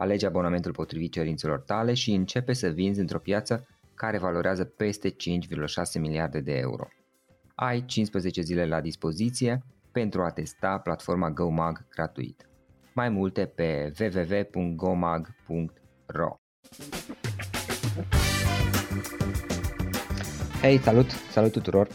Alege 0.00 0.26
abonamentul 0.26 0.72
potrivit 0.72 1.12
cerințelor 1.12 1.60
tale 1.60 1.94
și 1.94 2.12
începe 2.12 2.52
să 2.52 2.68
vinzi 2.68 3.00
într-o 3.00 3.18
piață 3.18 3.66
care 3.94 4.18
valorează 4.18 4.64
peste 4.64 5.10
5,6 5.10 5.16
miliarde 6.00 6.40
de 6.40 6.52
euro. 6.52 6.88
Ai 7.54 7.84
15 7.84 8.40
zile 8.40 8.66
la 8.66 8.80
dispoziție 8.80 9.62
pentru 9.92 10.22
a 10.22 10.30
testa 10.30 10.78
platforma 10.78 11.30
GoMag 11.30 11.86
gratuit. 11.90 12.48
Mai 12.94 13.08
multe 13.08 13.44
pe 13.46 13.92
www.gomag.ro 14.00 15.26
Hei, 20.60 20.78
salut! 20.78 21.10
Salut 21.10 21.52
tuturor! 21.52 21.88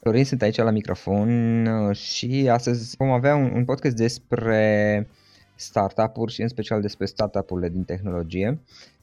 Florin 0.00 0.24
sunt 0.24 0.42
aici 0.42 0.56
la 0.56 0.70
microfon 0.70 1.66
uh, 1.66 1.96
și 1.96 2.48
astăzi 2.50 2.96
vom 2.96 3.10
avea 3.10 3.34
un, 3.34 3.50
un 3.54 3.64
podcast 3.64 3.96
despre 3.96 5.08
startup-uri 5.54 6.32
și 6.32 6.42
în 6.42 6.48
special 6.48 6.80
despre 6.80 7.06
startup-urile 7.06 7.68
din 7.68 7.84
tehnologie. 7.84 8.60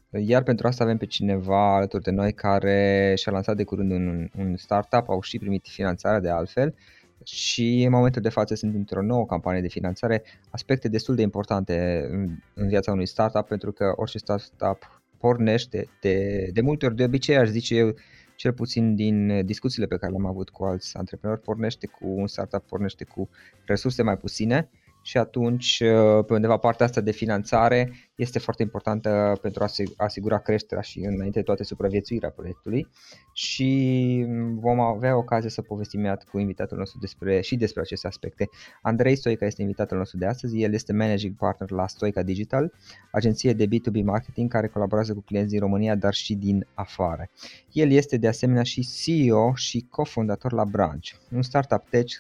Iar 0.10 0.44
pentru 0.44 0.68
asta 0.68 0.84
avem 0.84 0.98
pe 0.98 1.06
cineva 1.06 1.76
alături 1.76 2.04
de 2.04 2.12
noi 2.12 2.34
care 2.34 3.14
și-a 3.18 3.32
lansat 3.32 3.56
de 3.56 3.64
curând 3.64 3.92
un, 3.92 4.30
un 4.38 4.56
startup, 4.56 5.10
au 5.10 5.22
și 5.22 5.40
primit 5.40 5.66
finanțarea 5.68 6.20
de 6.20 6.30
altfel. 6.30 6.76
Și 7.24 7.84
în 7.84 7.92
momentul 7.92 8.22
de 8.22 8.30
față 8.30 8.56
sunt 8.56 8.76
într-o 8.76 9.02
nouă 9.02 9.26
campanie 9.26 9.62
de 9.62 9.68
finanțare, 9.68 10.24
aspecte 10.50 10.88
destul 10.88 11.16
de 11.16 11.22
importante 11.22 12.08
în, 12.10 12.30
în 12.54 12.68
viața 12.68 12.92
unui 12.92 13.06
startup 13.06 13.48
pentru 13.48 13.72
că 13.72 13.94
orice 13.96 14.18
startup 14.18 15.02
pornește 15.18 15.88
de, 16.02 16.50
de 16.54 16.62
multe 16.62 16.86
ori, 16.86 16.96
de 16.96 17.04
obicei 17.04 17.38
aș 17.38 17.48
zice 17.48 17.76
eu, 17.76 17.94
cel 18.36 18.54
puțin 18.54 18.96
din 18.96 19.46
discuțiile 19.46 19.88
pe 19.88 19.98
care 19.98 20.12
le-am 20.12 20.26
avut 20.26 20.50
cu 20.50 20.64
alți 20.64 20.98
antreprenori, 20.98 21.42
pornește 21.42 21.88
cu 21.88 22.08
un 22.08 22.28
startup, 22.28 22.68
pornește 22.68 23.04
cu 23.04 23.30
resurse 23.66 24.04
mai 24.04 24.18
puține 24.18 24.70
și 25.02 25.18
atunci 25.18 25.80
uh, 25.80 26.26
pe 26.26 26.34
undeva 26.34 26.58
partea 26.58 26.86
asta 26.86 27.02
de 27.02 27.12
finanțare 27.12 28.11
este 28.22 28.40
foarte 28.40 28.64
importantă 28.64 29.40
pentru 29.42 29.64
a 29.64 29.68
asigura 29.98 30.40
creșterea 30.40 30.84
și 30.84 31.00
înainte 31.00 31.40
de 31.40 31.46
toate 31.46 31.64
supraviețuirea 31.64 32.30
proiectului 32.30 32.88
și 33.34 34.26
vom 34.60 34.80
avea 34.80 35.18
ocazia 35.18 35.50
să 35.50 35.62
povestim 35.62 36.00
imediat 36.00 36.24
cu 36.24 36.40
invitatul 36.40 36.78
nostru 36.78 37.00
despre, 37.00 37.42
și 37.42 37.56
despre 37.56 37.82
aceste 37.82 38.08
aspecte. 38.08 38.50
Andrei 38.82 39.16
Stoica 39.16 39.46
este 39.46 39.62
invitatul 39.62 39.98
nostru 39.98 40.18
de 40.18 40.26
astăzi, 40.26 40.62
el 40.62 40.74
este 40.74 40.94
managing 40.94 41.36
partner 41.36 41.70
la 41.72 41.88
Stoica 41.88 42.24
Digital, 42.24 42.74
agenție 43.12 43.54
de 43.54 43.66
B2B 43.66 44.04
marketing 44.04 44.50
care 44.50 44.68
colaborează 44.68 45.14
cu 45.14 45.22
clienți 45.22 45.52
din 45.52 45.60
România, 45.60 45.96
dar 45.96 46.14
și 46.14 46.36
din 46.36 46.68
afară. 46.74 47.30
El 47.72 47.92
este 47.92 48.18
de 48.18 48.28
asemenea 48.28 48.64
și 48.64 48.88
CEO 49.04 49.56
și 49.56 49.86
cofondator 49.90 50.52
la 50.52 50.66
Branch, 50.66 51.08
un 51.32 51.42
startup 51.42 51.90
tech 51.90 52.16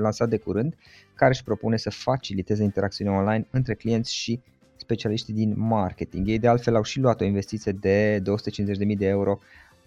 lansat 0.00 0.28
de 0.28 0.36
curând 0.36 0.76
care 1.14 1.30
își 1.30 1.44
propune 1.44 1.76
să 1.76 1.90
faciliteze 1.90 2.62
interacțiunea 2.62 3.18
online 3.18 3.46
între 3.50 3.74
clienți 3.74 4.14
și 4.14 4.40
specialiștii 4.90 5.34
din 5.34 5.54
marketing. 5.56 6.28
Ei 6.28 6.38
de 6.38 6.48
altfel 6.48 6.74
au 6.74 6.82
și 6.82 7.00
luat 7.00 7.20
o 7.20 7.24
investiție 7.24 7.72
de 7.72 8.22
250.000 8.88 8.96
de 8.96 9.06
euro 9.06 9.38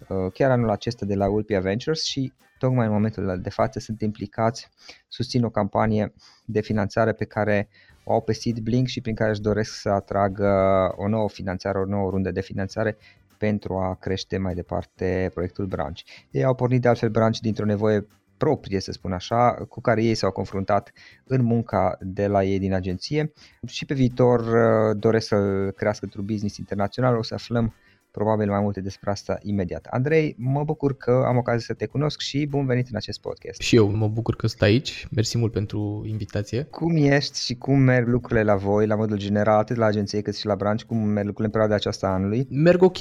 uh, 0.08 0.32
chiar 0.32 0.50
anul 0.50 0.70
acesta 0.70 1.06
de 1.06 1.14
la 1.14 1.28
Ulpia 1.28 1.60
Ventures 1.60 2.02
și 2.02 2.32
tocmai 2.58 2.86
în 2.86 2.92
momentul 2.92 3.40
de 3.42 3.50
față 3.50 3.78
sunt 3.78 4.00
implicați, 4.00 4.70
susțin 5.08 5.44
o 5.44 5.50
campanie 5.50 6.12
de 6.44 6.60
finanțare 6.60 7.12
pe 7.12 7.24
care 7.24 7.68
o 8.04 8.12
au 8.12 8.20
pe 8.20 8.32
Seed 8.32 8.58
Blink 8.58 8.86
și 8.86 9.00
prin 9.00 9.14
care 9.14 9.30
își 9.30 9.40
doresc 9.40 9.80
să 9.80 9.88
atragă 9.88 10.50
o 10.96 11.08
nouă 11.08 11.28
finanțare, 11.28 11.78
o 11.78 11.84
nouă 11.84 12.10
rundă 12.10 12.30
de 12.30 12.40
finanțare 12.40 12.96
pentru 13.38 13.74
a 13.78 13.96
crește 14.00 14.38
mai 14.38 14.54
departe 14.54 15.30
proiectul 15.34 15.66
Branch. 15.66 16.00
Ei 16.30 16.44
au 16.44 16.54
pornit 16.54 16.80
de 16.80 16.88
altfel 16.88 17.08
Branch 17.08 17.38
dintr-o 17.38 17.64
nevoie 17.64 18.06
proprie, 18.44 18.80
să 18.80 18.92
spun 18.92 19.12
așa, 19.12 19.50
cu 19.68 19.80
care 19.80 20.02
ei 20.02 20.14
s-au 20.14 20.30
confruntat 20.30 20.92
în 21.24 21.44
munca 21.44 21.96
de 22.00 22.26
la 22.26 22.44
ei 22.44 22.58
din 22.58 22.74
agenție 22.74 23.32
și 23.66 23.84
pe 23.86 23.94
viitor 23.94 24.40
uh, 24.40 24.96
doresc 24.98 25.26
să 25.26 25.70
crească 25.76 26.04
într-un 26.04 26.24
business 26.24 26.56
internațional, 26.56 27.16
o 27.16 27.22
să 27.22 27.34
aflăm 27.34 27.74
probabil 28.18 28.48
mai 28.48 28.60
multe 28.60 28.80
despre 28.80 29.10
asta 29.10 29.38
imediat. 29.42 29.86
Andrei, 29.90 30.34
mă 30.38 30.64
bucur 30.64 30.96
că 30.96 31.24
am 31.26 31.36
ocazia 31.36 31.60
să 31.60 31.74
te 31.74 31.86
cunosc 31.86 32.20
și 32.20 32.46
bun 32.46 32.66
venit 32.66 32.88
în 32.90 32.96
acest 32.96 33.20
podcast. 33.20 33.60
Și 33.60 33.76
eu 33.76 33.90
mă 33.90 34.08
bucur 34.08 34.36
că 34.36 34.46
stai 34.46 34.68
aici, 34.68 35.06
mersi 35.10 35.38
mult 35.38 35.52
pentru 35.52 36.04
invitație. 36.06 36.62
Cum 36.62 36.96
ești 36.96 37.44
și 37.44 37.54
cum 37.54 37.78
merg 37.78 38.08
lucrurile 38.08 38.44
la 38.44 38.54
voi, 38.54 38.86
la 38.86 38.94
modul 38.94 39.16
general, 39.16 39.58
atât 39.58 39.76
la 39.76 39.86
agenție 39.86 40.20
cât 40.20 40.36
și 40.36 40.46
la 40.46 40.54
branch, 40.54 40.82
cum 40.82 40.98
merg 40.98 41.26
lucrurile 41.26 41.44
în 41.44 41.50
perioada 41.50 41.74
aceasta 41.74 42.06
anului? 42.06 42.46
Merg 42.50 42.82
ok, 42.82 42.98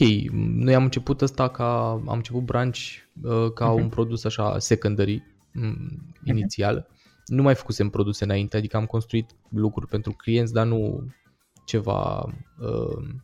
noi 0.56 0.76
am 0.76 0.84
început 0.84 1.22
asta 1.22 1.50
ca, 1.50 1.90
am 1.90 2.16
început 2.16 2.42
branch 2.42 2.78
uh, 3.24 3.52
ca 3.54 3.74
uh-huh. 3.74 3.82
un 3.82 3.90
produs 3.90 4.24
așa 4.24 4.60
secondary, 4.60 5.24
uh-huh. 5.60 6.24
inițial. 6.24 6.88
Nu 7.26 7.42
mai 7.42 7.56
făcusem 7.56 7.90
produse 7.90 8.24
înainte, 8.24 8.58
adică 8.58 8.78
am 8.78 8.86
construit 8.86 9.30
lucruri 9.50 9.88
pentru 9.88 10.12
clienți, 10.12 10.54
dar 10.54 10.66
nu 10.66 11.08
ceva 11.66 12.26
uh, 12.60 13.16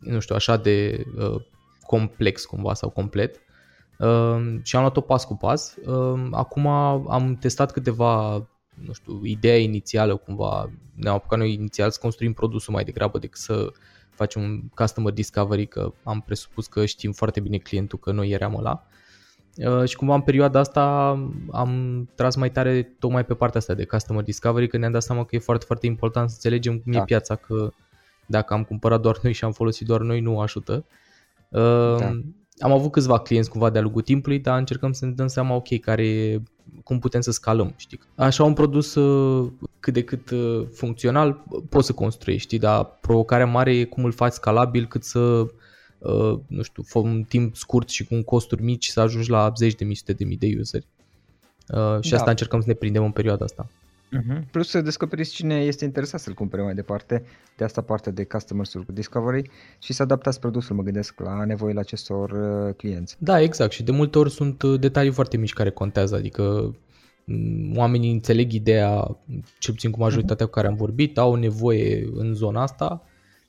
nu 0.00 0.20
știu, 0.20 0.34
așa 0.34 0.56
de 0.56 1.06
uh, 1.16 1.42
complex 1.86 2.44
cumva 2.44 2.74
sau 2.74 2.90
complet. 2.90 3.40
Uh, 3.98 4.58
și 4.62 4.76
am 4.76 4.80
luat-o 4.80 5.00
pas 5.00 5.24
cu 5.24 5.36
pas. 5.36 5.76
Uh, 5.86 6.28
acum 6.30 6.66
am 6.66 7.36
testat 7.40 7.72
câteva, 7.72 8.32
nu 8.74 8.92
știu, 8.92 9.24
ideea 9.24 9.58
inițială 9.58 10.16
cumva, 10.16 10.70
ne-am 10.94 11.14
apucat 11.14 11.38
noi 11.38 11.52
inițial 11.52 11.90
să 11.90 11.98
construim 12.00 12.32
produsul 12.32 12.74
mai 12.74 12.84
degrabă 12.84 13.18
decât 13.18 13.40
să 13.40 13.72
facem 14.10 14.42
un 14.42 14.68
customer 14.74 15.12
discovery, 15.12 15.66
că 15.66 15.92
am 16.04 16.20
presupus 16.20 16.66
că 16.66 16.86
știm 16.86 17.12
foarte 17.12 17.40
bine 17.40 17.58
clientul 17.58 17.98
că 17.98 18.12
noi 18.12 18.30
eram 18.30 18.56
ăla. 18.56 18.86
Uh, 18.86 18.94
și 19.84 19.96
cumva 19.96 20.14
în 20.14 20.20
perioada 20.20 20.58
asta 20.58 21.08
am 21.50 21.70
tras 22.14 22.36
mai 22.36 22.50
tare 22.50 22.96
tocmai 22.98 23.24
pe 23.24 23.34
partea 23.34 23.60
asta 23.60 23.74
de 23.74 23.84
customer 23.84 24.22
discovery, 24.22 24.68
că 24.68 24.76
ne-am 24.76 24.92
dat 24.92 25.02
seama 25.02 25.24
că 25.24 25.36
e 25.36 25.38
foarte, 25.38 25.64
foarte 25.64 25.86
important 25.86 26.28
să 26.28 26.34
înțelegem 26.34 26.78
cum 26.78 26.92
da. 26.92 26.98
e 26.98 27.04
piața, 27.04 27.34
că 27.34 27.72
dacă 28.26 28.54
am 28.54 28.64
cumpărat 28.64 29.00
doar 29.00 29.18
noi 29.22 29.32
și 29.32 29.44
am 29.44 29.52
folosit 29.52 29.86
doar 29.86 30.00
noi, 30.00 30.20
nu 30.20 30.40
ajută. 30.40 30.84
Da. 31.48 31.60
Ehm, 31.60 32.34
am 32.58 32.72
avut 32.72 32.92
câțiva 32.92 33.18
clienți 33.18 33.50
cumva 33.50 33.70
de-a 33.70 33.80
lungul 33.80 34.02
timpului, 34.02 34.38
dar 34.38 34.58
încercăm 34.58 34.92
să 34.92 35.06
ne 35.06 35.12
dăm 35.12 35.26
seama, 35.26 35.54
ok, 35.54 35.80
care, 35.80 36.42
cum 36.84 36.98
putem 36.98 37.20
să 37.20 37.30
scalăm, 37.30 37.74
știi? 37.76 38.00
Așa 38.14 38.44
un 38.44 38.52
produs 38.52 38.94
uh, 38.94 39.52
cât 39.80 39.92
de 39.92 40.02
cât 40.02 40.30
uh, 40.30 40.66
funcțional 40.72 41.44
poți 41.68 41.86
să 41.86 41.92
construiești, 41.92 42.46
știi? 42.46 42.58
dar 42.58 42.84
provocarea 43.00 43.46
mare 43.46 43.76
e 43.76 43.84
cum 43.84 44.04
îl 44.04 44.12
faci 44.12 44.32
scalabil 44.32 44.86
cât 44.86 45.04
să, 45.04 45.18
uh, 45.18 45.48
nu 46.46 46.62
știu, 46.62 46.82
fă 46.82 46.98
un 46.98 47.22
timp 47.22 47.56
scurt 47.56 47.88
și 47.88 48.04
cu 48.04 48.14
un 48.14 48.22
costuri 48.22 48.62
mici 48.62 48.86
să 48.86 49.00
ajungi 49.00 49.30
la 49.30 49.52
10 49.56 49.76
de 49.76 49.84
mii, 49.84 49.98
de 50.16 50.24
mii 50.24 50.36
de 50.36 50.56
useri. 50.58 50.86
Și 52.00 52.10
da. 52.10 52.16
asta 52.16 52.30
încercăm 52.30 52.60
să 52.60 52.66
ne 52.68 52.74
prindem 52.74 53.04
în 53.04 53.12
perioada 53.12 53.44
asta. 53.44 53.70
Uh-huh. 54.12 54.50
Plus 54.50 54.68
să 54.68 54.80
descoperiți 54.80 55.30
cine 55.30 55.54
este 55.54 55.84
interesat 55.84 56.20
să-l 56.20 56.34
cumpere 56.34 56.62
mai 56.62 56.74
departe, 56.74 57.24
de 57.56 57.64
asta 57.64 57.80
parte 57.80 58.10
de 58.10 58.24
Customer 58.24 58.66
Discovery 58.92 59.50
și 59.78 59.92
să 59.92 60.02
adaptați 60.02 60.40
produsul, 60.40 60.76
mă 60.76 60.82
gândesc, 60.82 61.20
la 61.20 61.44
nevoile 61.44 61.80
acestor 61.80 62.30
uh, 62.30 62.74
clienți. 62.74 63.16
Da, 63.18 63.40
exact 63.40 63.72
și 63.72 63.82
de 63.82 63.90
multe 63.90 64.18
ori 64.18 64.30
sunt 64.30 64.62
uh, 64.62 64.80
detalii 64.80 65.12
foarte 65.12 65.36
mici 65.36 65.52
care 65.52 65.70
contează, 65.70 66.14
adică 66.14 66.76
mm, 67.24 67.76
oamenii 67.76 68.12
înțeleg 68.12 68.52
ideea, 68.52 69.18
cel 69.58 69.74
puțin 69.74 69.90
cu 69.90 69.98
majoritatea 69.98 70.46
cu 70.46 70.52
care 70.52 70.66
am 70.66 70.74
vorbit, 70.74 71.18
au 71.18 71.34
nevoie 71.34 72.08
în 72.14 72.34
zona 72.34 72.62
asta, 72.62 73.02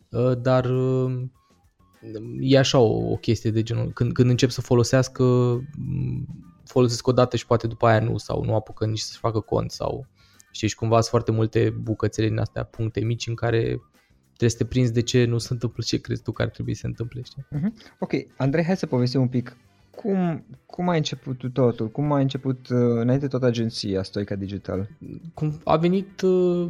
uh, 0.10 0.38
dar 0.42 0.66
uh, 0.66 1.22
e 2.40 2.58
așa 2.58 2.80
o, 2.80 3.12
o 3.12 3.16
chestie 3.16 3.52
de 3.52 3.64
genul, 3.64 3.92
când, 3.92 4.14
când 4.14 4.30
încep 4.30 4.50
să 4.50 4.62
folosească, 4.62 5.24
mm, 5.78 6.28
folosesc 6.66 7.08
o 7.08 7.12
dată 7.12 7.38
și 7.38 7.46
poate 7.46 7.68
după 7.68 7.88
aia 7.88 8.00
nu, 8.00 8.18
sau 8.18 8.44
nu 8.44 8.56
apucă 8.56 8.86
nici 8.86 9.00
să-și 9.00 9.20
facă 9.20 9.40
cont, 9.40 9.72
sau 9.72 10.08
știi, 10.52 10.68
și 10.68 10.76
cumva 10.76 10.96
sunt 10.96 11.10
foarte 11.10 11.32
multe 11.32 11.70
bucățele 11.70 12.28
din 12.28 12.40
astea, 12.40 12.64
puncte 12.64 13.00
mici 13.00 13.28
în 13.28 13.36
care 13.36 13.62
trebuie 14.28 14.50
să 14.50 14.58
te 14.58 14.66
prinzi 14.66 14.94
de 14.94 15.02
ce 15.02 15.26
nu 15.26 15.38
se 15.38 15.48
întâmplă 15.52 15.84
ce 15.86 16.02
crezi 16.02 16.22
tu 16.22 16.32
că 16.32 16.42
ar 16.42 16.50
trebui 16.50 16.74
să 16.74 16.80
se 16.80 16.88
întâmple, 16.88 17.22
știi? 17.22 17.46
Uh-huh. 17.56 17.96
Ok, 18.00 18.12
Andrei, 18.38 18.64
hai 18.64 18.78
să 18.78 18.86
povestim 18.86 19.22
un 19.22 19.28
pic 19.28 19.58
cum, 20.02 20.46
cum 20.66 20.90
a 20.90 20.96
început 20.96 21.54
totul? 21.54 21.90
Cum 21.90 22.12
a 22.12 22.20
început 22.20 22.70
uh, 22.70 22.78
înainte 22.78 23.28
tot 23.28 23.44
agenția 23.44 24.04
Stoica 24.04 24.36
Digital? 24.36 24.90
Cum 25.34 25.62
a 25.64 25.78
venit 25.78 26.22
uh, 26.22 26.70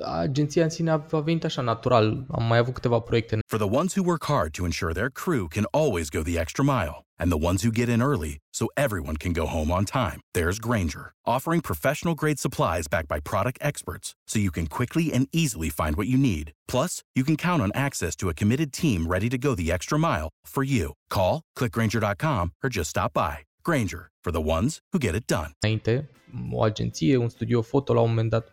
agenția 0.00 0.62
în 0.62 0.70
sine 0.70 1.04
venit 1.10 1.44
așa 1.44 1.62
natural. 1.62 2.24
Am 2.30 2.44
mai 2.44 2.58
avut 2.58 2.74
câteva 2.74 2.98
proiecte. 2.98 3.38
For 3.46 3.58
the 3.58 3.76
ones 3.76 3.94
who 3.94 4.02
work 4.02 4.24
hard 4.24 4.52
to 4.52 4.64
ensure 4.64 4.92
their 4.92 5.10
crew 5.10 5.46
can 5.48 5.64
always 5.72 6.08
go 6.10 6.22
the 6.22 6.38
extra 6.38 6.64
mile 6.64 7.04
and 7.18 7.30
the 7.30 7.44
ones 7.48 7.62
who 7.62 7.70
get 7.70 7.88
in 7.88 8.00
early 8.00 8.38
so 8.52 8.66
everyone 8.76 9.16
can 9.16 9.32
go 9.32 9.46
home 9.46 9.70
on 9.70 9.84
time. 9.84 10.20
There's 10.34 10.58
Granger, 10.58 11.12
offering 11.24 11.60
professional 11.60 12.14
grade 12.14 12.38
supplies 12.38 12.86
backed 12.88 13.08
by 13.08 13.20
product 13.20 13.58
experts 13.60 14.14
so 14.30 14.38
you 14.38 14.50
can 14.50 14.66
quickly 14.66 15.12
and 15.12 15.26
easily 15.32 15.70
find 15.70 15.96
what 15.96 16.08
you 16.12 16.18
need. 16.18 16.52
Plus, 16.72 17.02
you 17.16 17.24
can 17.24 17.36
count 17.36 17.62
on 17.62 17.70
access 17.74 18.14
to 18.16 18.28
a 18.28 18.34
committed 18.34 18.72
team 18.72 19.06
ready 19.06 19.28
to 19.28 19.38
go 19.38 19.54
the 19.54 19.72
extra 19.72 19.98
mile 19.98 20.28
for 20.44 20.62
you. 20.62 20.92
Call, 21.10 21.42
clickgranger.com 21.56 22.52
or 22.62 22.68
just 22.68 22.90
stop 22.90 23.12
by. 23.12 23.38
Granger, 23.64 24.10
for 24.24 24.32
the 24.32 24.46
ones 24.56 24.78
who 24.92 24.98
get 24.98 25.14
it 25.14 25.26
done. 25.26 25.50
Înainte, 25.60 26.08
o 26.52 26.62
agenție, 26.62 27.16
un 27.16 27.28
studio 27.28 27.62
foto 27.62 27.92
la 27.92 28.00
un 28.00 28.08
moment 28.08 28.30
dat 28.30 28.52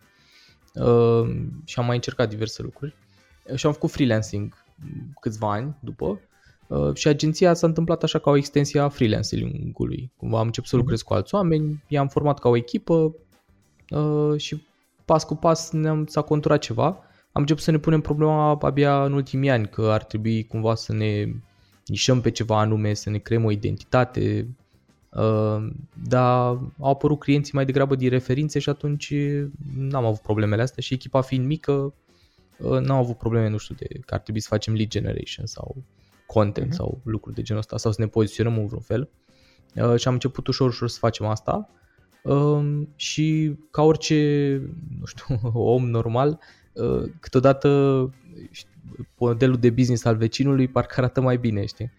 uh, 0.75 1.35
și 1.65 1.79
am 1.79 1.85
mai 1.85 1.95
încercat 1.95 2.29
diverse 2.29 2.61
lucruri 2.61 2.95
și 3.55 3.65
am 3.65 3.71
făcut 3.71 3.91
freelancing 3.91 4.63
câțiva 5.19 5.51
ani 5.51 5.75
după 5.79 6.19
uh, 6.67 6.95
și 6.95 7.07
agenția 7.07 7.53
s-a 7.53 7.67
întâmplat 7.67 8.03
așa 8.03 8.19
ca 8.19 8.29
o 8.29 8.35
extensie 8.35 8.79
a 8.79 8.89
freelancing-ului. 8.89 10.11
Cumva 10.17 10.39
am 10.39 10.45
început 10.45 10.69
să 10.69 10.75
lucrez 10.75 11.01
cu 11.01 11.13
alți 11.13 11.35
oameni, 11.35 11.83
i-am 11.87 12.07
format 12.07 12.39
ca 12.39 12.49
o 12.49 12.55
echipă 12.55 13.15
uh, 13.89 14.37
și 14.37 14.63
pas 15.05 15.23
cu 15.23 15.35
pas 15.35 15.71
ne-am, 15.71 16.05
s-a 16.05 16.21
conturat 16.21 16.59
ceva. 16.59 16.85
Am 17.31 17.41
început 17.41 17.63
să 17.63 17.71
ne 17.71 17.77
punem 17.77 18.01
problema 18.01 18.57
abia 18.61 19.03
în 19.03 19.13
ultimii 19.13 19.49
ani 19.49 19.67
că 19.67 19.81
ar 19.81 20.03
trebui 20.03 20.43
cumva 20.43 20.75
să 20.75 20.93
ne 20.93 21.33
nișăm 21.85 22.21
pe 22.21 22.31
ceva 22.31 22.59
anume, 22.59 22.93
să 22.93 23.09
ne 23.09 23.17
creăm 23.17 23.43
o 23.43 23.51
identitate, 23.51 24.47
Uh, 24.49 24.64
dar 26.07 26.59
au 26.79 26.89
apărut 26.89 27.19
clienții 27.19 27.51
mai 27.55 27.65
degrabă 27.65 27.95
din 27.95 28.09
referințe 28.09 28.59
și 28.59 28.69
atunci 28.69 29.13
n-am 29.75 30.05
avut 30.05 30.19
problemele 30.19 30.61
astea 30.61 30.81
și 30.81 30.93
echipa 30.93 31.21
fiind 31.21 31.45
mică 31.45 31.93
uh, 32.59 32.79
n-am 32.79 32.97
avut 32.97 33.17
probleme, 33.17 33.49
nu 33.49 33.57
știu, 33.57 33.75
de 33.75 33.87
că 34.05 34.13
ar 34.13 34.19
trebui 34.19 34.41
să 34.41 34.47
facem 34.49 34.73
lead 34.73 34.87
generation 34.87 35.45
sau 35.45 35.83
content 36.25 36.67
uh-huh. 36.67 36.75
sau 36.75 37.01
lucruri 37.03 37.35
de 37.35 37.41
genul 37.41 37.61
ăsta 37.61 37.77
sau 37.77 37.91
să 37.91 38.01
ne 38.01 38.07
poziționăm 38.07 38.57
în 38.57 38.65
vreun 38.65 38.81
fel 38.81 39.09
uh, 39.75 39.99
și 39.99 40.07
am 40.07 40.13
început 40.13 40.47
ușor 40.47 40.67
ușor 40.67 40.89
să 40.89 40.97
facem 40.99 41.25
asta 41.25 41.69
și 42.95 43.55
ca 43.71 43.81
orice, 43.81 44.61
nu 44.99 45.05
știu, 45.05 45.39
om 45.53 45.89
normal, 45.89 46.39
câteodată 47.19 47.69
modelul 49.17 49.57
de 49.57 49.69
business 49.69 50.05
al 50.05 50.15
vecinului 50.15 50.67
parcă 50.67 50.93
arată 50.97 51.21
mai 51.21 51.37
bine, 51.37 51.65
știi? 51.65 51.91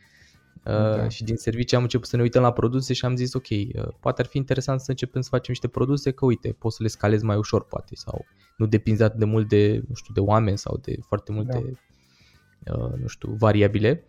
Okay. 0.67 1.05
Uh, 1.05 1.11
și 1.11 1.25
din 1.25 1.37
servicii 1.37 1.77
am 1.77 1.83
început 1.83 2.07
să 2.07 2.17
ne 2.17 2.23
uităm 2.23 2.43
la 2.43 2.53
produse 2.53 2.93
și 2.93 3.05
am 3.05 3.17
zis 3.17 3.35
ok, 3.35 3.49
uh, 3.51 3.67
poate 4.01 4.21
ar 4.21 4.27
fi 4.27 4.37
interesant 4.37 4.81
să 4.81 4.91
începem 4.91 5.21
să 5.21 5.29
facem 5.29 5.47
niște 5.49 5.69
produse 5.69 6.11
că 6.11 6.25
uite, 6.25 6.57
poți 6.59 6.77
să 6.77 6.83
le 6.83 6.89
scalezi 6.89 7.25
mai 7.25 7.37
ușor 7.37 7.65
poate 7.65 7.95
sau 7.95 8.25
nu 8.57 8.67
depinzi 8.67 9.03
atât 9.03 9.19
de 9.19 9.25
mult 9.25 9.49
de, 9.49 9.83
nu 9.89 9.95
știu, 9.95 10.15
de 10.15 10.21
oameni 10.21 10.59
sau 10.59 10.79
de 10.83 10.97
foarte 11.01 11.33
multe, 11.33 11.79
da. 12.59 12.75
uh, 12.75 12.93
nu 13.01 13.07
știu, 13.07 13.37
variabile. 13.39 14.05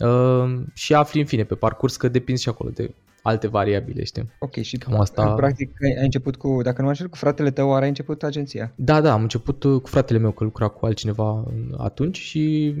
Uh, 0.00 0.60
și 0.74 0.94
afli 0.94 1.20
în 1.20 1.26
fine 1.26 1.44
pe 1.44 1.54
parcurs 1.54 1.96
că 1.96 2.08
depinzi 2.08 2.42
și 2.42 2.48
acolo 2.48 2.70
de 2.70 2.94
alte 3.22 3.46
variabile, 3.46 4.04
știi? 4.04 4.30
Ok, 4.38 4.54
și 4.54 4.76
Cam 4.76 5.00
asta... 5.00 5.34
practic 5.34 5.70
ai 5.98 6.04
început 6.04 6.36
cu, 6.36 6.62
dacă 6.62 6.82
nu 6.82 6.88
mă 6.88 7.06
cu 7.10 7.16
fratele 7.16 7.50
tău, 7.50 7.74
are 7.74 7.86
început 7.86 8.22
agenția? 8.22 8.72
Da, 8.76 9.00
da, 9.00 9.12
am 9.12 9.22
început 9.22 9.62
cu 9.62 9.88
fratele 9.88 10.18
meu 10.18 10.30
că 10.30 10.44
lucra 10.44 10.68
cu 10.68 10.86
altcineva 10.86 11.44
atunci 11.76 12.18
și 12.18 12.74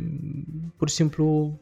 pur 0.76 0.88
și 0.88 0.94
simplu 0.94 1.58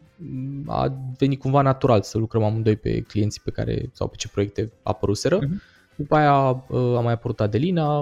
a 0.67 0.93
venit 1.19 1.41
cumva 1.41 1.63
natural 1.63 2.03
să 2.03 2.19
lucrăm 2.19 2.43
amândoi 2.43 2.77
pe 2.77 3.01
clienții 3.01 3.41
pe 3.45 3.51
care 3.51 3.91
sau 3.93 4.09
pe 4.09 4.17
ce 4.17 4.29
proiecte 4.29 4.73
apăruseră. 4.83 5.39
Uh-huh. 5.39 5.77
După 5.97 6.17
aia 6.17 6.65
uh, 6.69 6.97
a 6.97 7.01
mai 7.01 7.13
apărut 7.13 7.41
Adelina, 7.41 8.01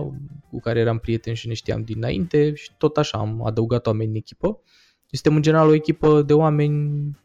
cu 0.50 0.60
care 0.60 0.80
eram 0.80 0.98
prieteni 0.98 1.36
și 1.36 1.48
ne 1.48 1.54
știam 1.54 1.82
dinainte 1.82 2.54
și 2.54 2.70
tot 2.78 2.96
așa 2.96 3.18
am 3.18 3.46
adăugat 3.46 3.86
oameni 3.86 4.10
în 4.10 4.16
echipă. 4.16 4.58
Suntem 5.10 5.36
în 5.36 5.42
general 5.42 5.68
o 5.68 5.74
echipă 5.74 6.22
de 6.22 6.32
oameni, 6.32 7.16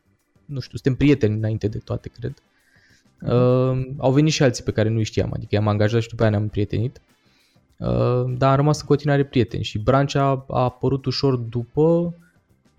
nu 0.45 0.59
știu, 0.59 0.77
suntem 0.77 0.95
prieteni 0.95 1.35
înainte 1.35 1.67
de 1.67 1.77
toate, 1.77 2.09
cred. 2.09 2.33
Uh, 3.21 3.87
au 3.97 4.11
venit 4.11 4.33
și 4.33 4.43
alții 4.43 4.63
pe 4.63 4.71
care 4.71 4.89
nu 4.89 5.03
știam, 5.03 5.31
adică 5.33 5.55
i-am 5.55 5.67
angajat 5.67 6.01
și 6.01 6.09
după 6.09 6.21
aia 6.21 6.31
ne-am 6.31 6.47
prietenit. 6.47 7.01
Uh, 7.77 8.33
dar 8.37 8.49
am 8.49 8.55
rămas 8.55 8.79
în 8.79 8.85
continuare 8.87 9.25
prieteni 9.25 9.63
și 9.63 9.79
Brancea 9.79 10.45
a 10.49 10.63
apărut 10.63 11.05
ușor 11.05 11.35
după 11.35 12.15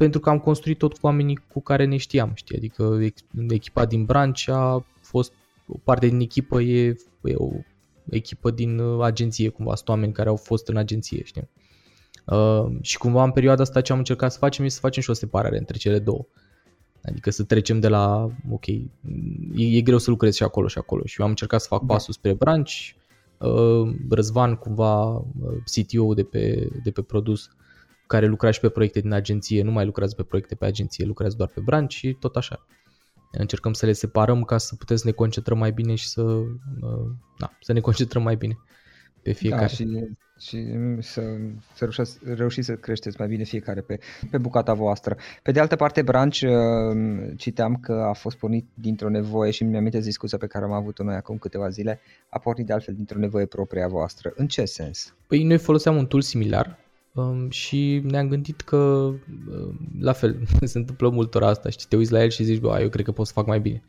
pentru 0.03 0.21
că 0.21 0.31
am 0.31 0.39
construit 0.39 0.79
tot 0.79 0.93
cu 0.93 1.07
oamenii 1.07 1.39
cu 1.53 1.61
care 1.61 1.85
ne 1.85 1.97
știam, 1.97 2.31
știi, 2.35 2.57
adică 2.57 2.99
echipa 3.49 3.85
din 3.85 4.05
branch 4.05 4.49
a 4.49 4.85
fost 5.01 5.33
o 5.67 5.79
parte 5.85 6.09
din 6.09 6.21
echipă 6.21 6.61
e, 6.61 6.97
e 7.23 7.35
o 7.35 7.51
echipă 8.11 8.51
din 8.51 8.79
uh, 8.79 9.05
agenție, 9.05 9.49
cumva, 9.49 9.75
sunt 9.75 9.89
oameni 9.89 10.13
care 10.13 10.29
au 10.29 10.37
fost 10.37 10.69
în 10.69 10.77
agenție, 10.77 11.23
știi. 11.25 11.49
Uh, 12.27 12.67
și 12.81 12.99
cumva 12.99 13.25
în 13.25 13.31
perioada 13.31 13.63
asta 13.63 13.81
ce 13.81 13.93
am 13.93 13.99
încercat 13.99 14.33
să 14.33 14.39
facem 14.39 14.65
este 14.65 14.77
să 14.77 14.87
facem 14.87 15.03
și 15.03 15.11
o 15.11 15.13
separare 15.13 15.59
între 15.59 15.77
cele 15.77 15.99
două. 15.99 16.27
Adică 17.03 17.31
să 17.31 17.45
trecem 17.45 17.81
de 17.81 17.89
la, 17.89 18.31
ok, 18.51 18.67
e, 18.67 18.83
e 19.55 19.81
greu 19.81 19.99
să 19.99 20.11
lucrezi 20.11 20.37
și 20.37 20.43
acolo 20.43 20.69
și 20.69 20.79
acolo 20.79 21.03
și 21.05 21.17
eu 21.19 21.25
am 21.25 21.31
încercat 21.31 21.61
să 21.61 21.67
fac 21.69 21.81
da. 21.81 21.95
pasul 21.95 22.13
spre 22.13 22.33
branch, 22.33 22.73
uh, 23.39 23.95
Răzvan 24.11 24.55
cumva 24.55 25.07
uh, 25.15 25.25
CTO 25.75 26.15
de 26.15 26.23
pe, 26.23 26.69
de 26.83 26.91
pe 26.91 27.03
produs 27.03 27.51
care 28.13 28.27
lucra 28.27 28.51
și 28.51 28.61
pe 28.61 28.69
proiecte 28.69 29.01
din 29.01 29.13
agenție, 29.13 29.63
nu 29.63 29.71
mai 29.71 29.85
lucrează 29.85 30.15
pe 30.15 30.23
proiecte 30.23 30.55
pe 30.55 30.65
agenție, 30.65 31.05
lucrează 31.05 31.37
doar 31.37 31.51
pe 31.55 31.61
brand 31.61 31.91
și 31.91 32.17
tot 32.21 32.37
așa. 32.37 32.67
Încercăm 33.31 33.73
să 33.73 33.87
le 33.87 33.93
separăm 33.93 34.45
ca 34.45 34.59
să 34.59 34.75
putem 34.75 34.97
să 34.97 35.03
ne 35.07 35.13
concentrăm 35.13 35.59
mai 35.59 35.73
bine 35.73 35.95
și 35.95 36.09
să, 36.09 36.23
da, 37.39 37.53
să 37.61 37.73
ne 37.73 37.81
concentrăm 37.89 38.23
mai 38.23 38.37
bine 38.37 38.59
pe 39.23 39.33
fiecare. 39.33 39.61
Da, 39.61 39.67
și, 39.67 39.87
și 40.39 40.67
să, 40.99 41.23
să 41.75 41.85
reușiți, 41.85 42.19
reușiți 42.25 42.67
să 42.67 42.75
creșteți 42.75 43.17
mai 43.19 43.29
bine 43.29 43.45
fiecare 43.45 43.81
pe, 43.81 43.99
pe 44.31 44.39
bucata 44.39 44.75
voastră. 44.75 45.17
Pe 45.43 45.53
de 45.53 45.61
altă 45.61 45.77
parte, 45.77 46.03
Branch, 46.03 46.41
uh, 46.41 47.33
citeam 47.37 47.77
că 47.77 47.93
a 47.93 48.13
fost 48.13 48.37
pornit 48.37 48.67
dintr-o 48.75 49.09
nevoie 49.09 49.51
și 49.51 49.65
mi-am 49.65 49.79
amintesc 49.79 50.05
discuția 50.05 50.39
pe 50.39 50.47
care 50.47 50.65
am 50.65 50.73
avut-o 50.73 51.05
noi 51.05 51.15
acum 51.15 51.39
câteva 51.39 51.69
zile, 51.69 52.01
a 52.29 52.39
pornit 52.39 52.67
de 52.67 52.73
altfel 52.73 52.95
dintr-o 52.95 53.19
nevoie 53.19 53.47
proprie 53.47 53.83
a 53.83 53.89
voastră. 53.89 54.33
În 54.37 54.47
ce 54.47 54.65
sens? 54.65 55.15
Păi 55.27 55.43
noi 55.43 55.59
foloseam 55.59 55.97
un 55.97 56.07
tool 56.07 56.23
similar 56.23 56.67
Um, 56.67 56.83
și 57.49 58.01
ne-am 58.05 58.29
gândit 58.29 58.61
că 58.61 58.77
uh, 58.77 59.75
la 60.01 60.13
fel 60.13 60.37
se 60.65 60.79
întâmplă 60.79 61.09
multor 61.09 61.43
asta, 61.43 61.71
știi, 61.71 61.87
te 61.89 61.97
uiți 61.97 62.13
la 62.13 62.23
el 62.23 62.31
și 62.31 62.45
zici, 62.45 62.61
bă, 62.61 62.79
eu 62.81 62.89
cred 62.89 63.05
că 63.05 63.13
pot 63.13 63.27
să 63.27 63.33
fac 63.33 63.47
mai 63.47 63.61
bine. 63.61 63.83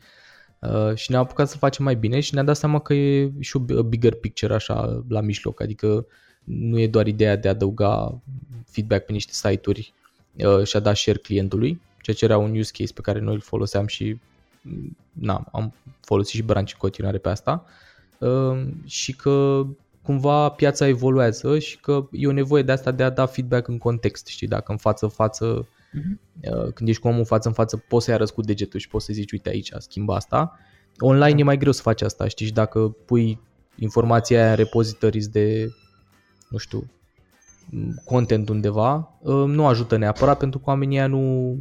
Uh, 0.58 0.94
și 0.94 1.10
ne-am 1.10 1.22
apucat 1.22 1.48
să 1.48 1.56
facem 1.56 1.84
mai 1.84 1.96
bine 1.96 2.20
și 2.20 2.34
ne-am 2.34 2.46
dat 2.46 2.56
seama 2.56 2.78
că 2.78 2.94
e 2.94 3.32
și 3.40 3.56
o 3.56 3.82
bigger 3.82 4.14
picture 4.14 4.54
așa 4.54 5.04
la 5.08 5.20
mijloc, 5.20 5.60
adică 5.60 6.06
nu 6.44 6.78
e 6.78 6.86
doar 6.86 7.06
ideea 7.06 7.36
de 7.36 7.48
a 7.48 7.50
adăuga 7.50 8.20
feedback 8.66 9.06
pe 9.06 9.12
niște 9.12 9.32
site-uri 9.32 9.94
uh, 10.32 10.66
și 10.66 10.76
a 10.76 10.80
da 10.80 10.94
share 10.94 11.18
clientului, 11.18 11.80
ceea 12.00 12.16
ce 12.16 12.24
era 12.24 12.38
un 12.38 12.56
use 12.56 12.70
case 12.78 12.92
pe 12.92 13.00
care 13.00 13.20
noi 13.20 13.34
îl 13.34 13.40
foloseam 13.40 13.86
și 13.86 14.18
na, 15.12 15.48
am 15.52 15.74
folosit 16.00 16.34
și 16.34 16.42
branch 16.42 16.70
în 16.72 16.78
continuare 16.78 17.18
pe 17.18 17.28
asta 17.28 17.64
uh, 18.18 18.66
și 18.84 19.16
că 19.16 19.66
cumva 20.04 20.48
piața 20.48 20.86
evoluează 20.86 21.58
și 21.58 21.80
că 21.80 22.08
e 22.10 22.26
o 22.26 22.32
nevoie 22.32 22.62
de 22.62 22.72
asta 22.72 22.90
de 22.90 23.02
a 23.02 23.10
da 23.10 23.26
feedback 23.26 23.68
în 23.68 23.78
context, 23.78 24.26
știi, 24.26 24.46
dacă 24.46 24.72
în 24.72 24.78
față-față, 24.78 25.66
uh-huh. 25.66 26.72
când 26.74 26.88
ești 26.88 27.02
cu 27.02 27.08
omul 27.08 27.24
față 27.24 27.48
în 27.48 27.54
față, 27.54 27.76
poți 27.76 28.04
să-i 28.04 28.14
arăți 28.14 28.34
cu 28.34 28.40
degetul 28.40 28.80
și 28.80 28.88
poți 28.88 29.04
să 29.04 29.12
zici, 29.12 29.32
uite 29.32 29.48
aici, 29.48 29.70
schimba 29.78 30.14
asta. 30.14 30.58
Online 30.98 31.40
e 31.40 31.44
mai 31.44 31.58
greu 31.58 31.72
să 31.72 31.82
faci 31.82 32.02
asta, 32.02 32.28
știi, 32.28 32.46
și 32.46 32.52
dacă 32.52 32.96
pui 33.04 33.40
informația 33.76 34.42
aia 34.42 34.50
în 34.50 34.56
repositories 34.56 35.28
de, 35.28 35.68
nu 36.48 36.58
știu, 36.58 36.90
content 38.04 38.48
undeva, 38.48 39.16
uh, 39.20 39.44
nu 39.46 39.66
ajută 39.66 39.96
neapărat 39.96 40.38
pentru 40.38 40.58
că 40.58 40.70
oamenii 40.70 40.98
aia 40.98 41.06
nu, 41.06 41.56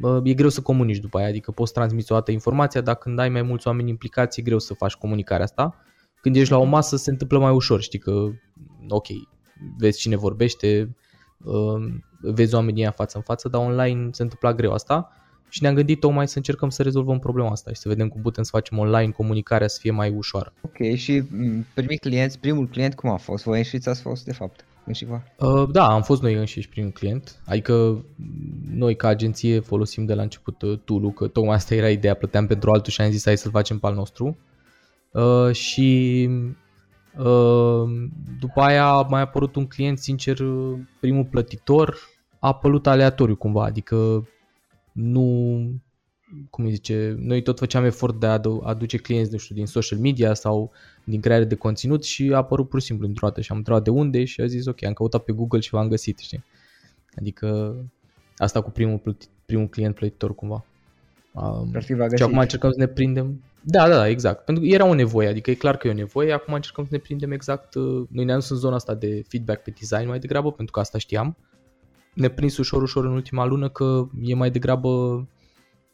uh, 0.00 0.20
e 0.24 0.34
greu 0.34 0.48
să 0.48 0.60
comunici 0.60 0.98
după 0.98 1.18
aia, 1.18 1.28
adică 1.28 1.50
poți 1.50 1.72
transmite 1.72 2.12
o 2.12 2.16
dată 2.16 2.30
informația, 2.30 2.80
dar 2.80 2.94
când 2.94 3.18
ai 3.18 3.28
mai 3.28 3.42
mulți 3.42 3.66
oameni 3.66 3.90
implicați, 3.90 4.40
e 4.40 4.42
greu 4.42 4.58
să 4.58 4.74
faci 4.74 4.94
comunicarea 4.94 5.44
asta 5.44 5.82
când 6.20 6.36
ești 6.36 6.52
la 6.52 6.58
o 6.58 6.64
masă 6.64 6.96
se 6.96 7.10
întâmplă 7.10 7.38
mai 7.38 7.52
ușor, 7.52 7.80
știi 7.80 7.98
că, 7.98 8.28
ok, 8.88 9.06
vezi 9.78 9.98
cine 9.98 10.16
vorbește, 10.16 10.96
um, 11.44 12.04
vezi 12.20 12.54
oamenii 12.54 12.82
ăia 12.82 12.90
față 12.90 13.16
în 13.16 13.22
față, 13.22 13.48
dar 13.48 13.60
online 13.60 14.08
se 14.12 14.22
întâmplă 14.22 14.54
greu 14.54 14.72
asta 14.72 15.12
și 15.48 15.62
ne-am 15.62 15.74
gândit 15.74 16.00
tocmai 16.00 16.28
să 16.28 16.36
încercăm 16.36 16.68
să 16.68 16.82
rezolvăm 16.82 17.18
problema 17.18 17.50
asta 17.50 17.72
și 17.72 17.80
să 17.80 17.88
vedem 17.88 18.08
cum 18.08 18.20
putem 18.20 18.42
să 18.42 18.50
facem 18.52 18.78
online 18.78 19.10
comunicarea 19.10 19.68
să 19.68 19.78
fie 19.80 19.90
mai 19.90 20.10
ușoară. 20.10 20.52
Ok, 20.60 20.94
și 20.96 21.22
mm, 21.30 21.66
primii 21.74 21.98
clienți, 21.98 22.38
primul 22.38 22.68
client 22.68 22.94
cum 22.94 23.10
a 23.10 23.16
fost? 23.16 23.44
Voi 23.44 23.58
înșiți 23.58 23.88
ați 23.88 24.00
fost 24.00 24.24
de 24.24 24.32
fapt? 24.32 24.64
Înșiva? 24.84 25.22
Uh, 25.38 25.68
da, 25.72 25.92
am 25.92 26.02
fost 26.02 26.22
noi 26.22 26.34
înșiși 26.34 26.68
primul 26.68 26.90
client, 26.90 27.40
adică 27.46 27.74
mm, 27.74 28.04
noi 28.74 28.96
ca 28.96 29.08
agenție 29.08 29.60
folosim 29.60 30.04
de 30.04 30.14
la 30.14 30.22
început 30.22 30.62
uh, 30.62 30.78
tool 30.84 31.12
că 31.12 31.26
tocmai 31.26 31.54
asta 31.54 31.74
era 31.74 31.90
ideea, 31.90 32.14
plăteam 32.14 32.46
pentru 32.46 32.70
altul 32.70 32.92
și 32.92 33.00
am 33.00 33.10
zis 33.10 33.24
hai 33.24 33.36
să-l 33.36 33.50
facem 33.50 33.78
pe 33.78 33.86
al 33.86 33.94
nostru. 33.94 34.36
Uh, 35.12 35.52
și 35.52 36.28
uh, 37.18 38.08
după 38.38 38.60
aia 38.60 38.86
a 38.86 39.02
mai 39.02 39.20
apărut 39.20 39.56
un 39.56 39.66
client, 39.66 39.98
sincer, 39.98 40.38
primul 41.00 41.24
plătitor 41.24 41.96
a 42.38 42.46
apărut 42.46 42.86
aleatoriu 42.86 43.36
cumva, 43.36 43.64
adică 43.64 44.28
nu, 44.92 45.58
cum 46.50 46.64
îi 46.64 46.70
zice, 46.70 47.16
noi 47.18 47.42
tot 47.42 47.58
făceam 47.58 47.84
efort 47.84 48.20
de 48.20 48.26
a 48.26 48.40
aduce 48.62 48.96
clienți, 48.96 49.32
nu 49.32 49.38
știu, 49.38 49.54
din 49.54 49.66
social 49.66 49.98
media 49.98 50.34
sau 50.34 50.70
din 51.04 51.20
creare 51.20 51.44
de 51.44 51.54
conținut 51.54 52.04
și 52.04 52.30
a 52.32 52.36
apărut 52.36 52.68
pur 52.68 52.80
și 52.80 52.86
simplu 52.86 53.06
într-o 53.06 53.26
dată 53.26 53.40
și 53.40 53.52
am 53.52 53.58
întrebat 53.58 53.84
de 53.84 53.90
unde 53.90 54.24
și 54.24 54.40
a 54.40 54.46
zis 54.46 54.66
ok, 54.66 54.84
am 54.84 54.92
căutat 54.92 55.24
pe 55.24 55.32
Google 55.32 55.60
și 55.60 55.70
v-am 55.70 55.88
găsit, 55.88 56.18
știi? 56.18 56.44
Adică 57.16 57.76
asta 58.36 58.60
cu 58.60 58.70
primul, 58.70 58.98
plătit, 58.98 59.28
primul 59.46 59.68
client 59.68 59.94
plătitor 59.94 60.34
cumva. 60.34 60.64
Um, 61.42 61.80
și 62.16 62.22
acum 62.22 62.38
încercăm 62.38 62.70
să 62.70 62.78
ne 62.78 62.86
prindem. 62.86 63.42
Da, 63.62 63.88
da, 63.88 63.94
da, 63.94 64.08
exact. 64.08 64.44
Pentru 64.44 64.64
că 64.64 64.70
era 64.70 64.84
o 64.84 64.94
nevoie, 64.94 65.28
adică 65.28 65.50
e 65.50 65.54
clar 65.54 65.76
că 65.76 65.86
e 65.86 65.90
o 65.90 65.94
nevoie, 65.94 66.32
acum 66.32 66.54
încercăm 66.54 66.84
să 66.84 66.90
ne 66.92 66.98
prindem 66.98 67.30
exact. 67.30 67.74
Uh, 67.74 68.06
noi 68.10 68.24
ne-am 68.24 68.38
dus 68.38 68.50
în 68.50 68.56
zona 68.56 68.74
asta 68.74 68.94
de 68.94 69.22
feedback 69.28 69.62
pe 69.62 69.72
design 69.78 70.08
mai 70.08 70.18
degrabă, 70.18 70.52
pentru 70.52 70.72
că 70.72 70.80
asta 70.80 70.98
știam 70.98 71.36
ne 72.18 72.28
prins 72.28 72.56
ușor, 72.56 72.82
ușor 72.82 73.04
în 73.04 73.12
ultima 73.12 73.44
lună 73.44 73.68
că 73.68 74.08
e 74.22 74.34
mai 74.34 74.50
degrabă 74.50 74.88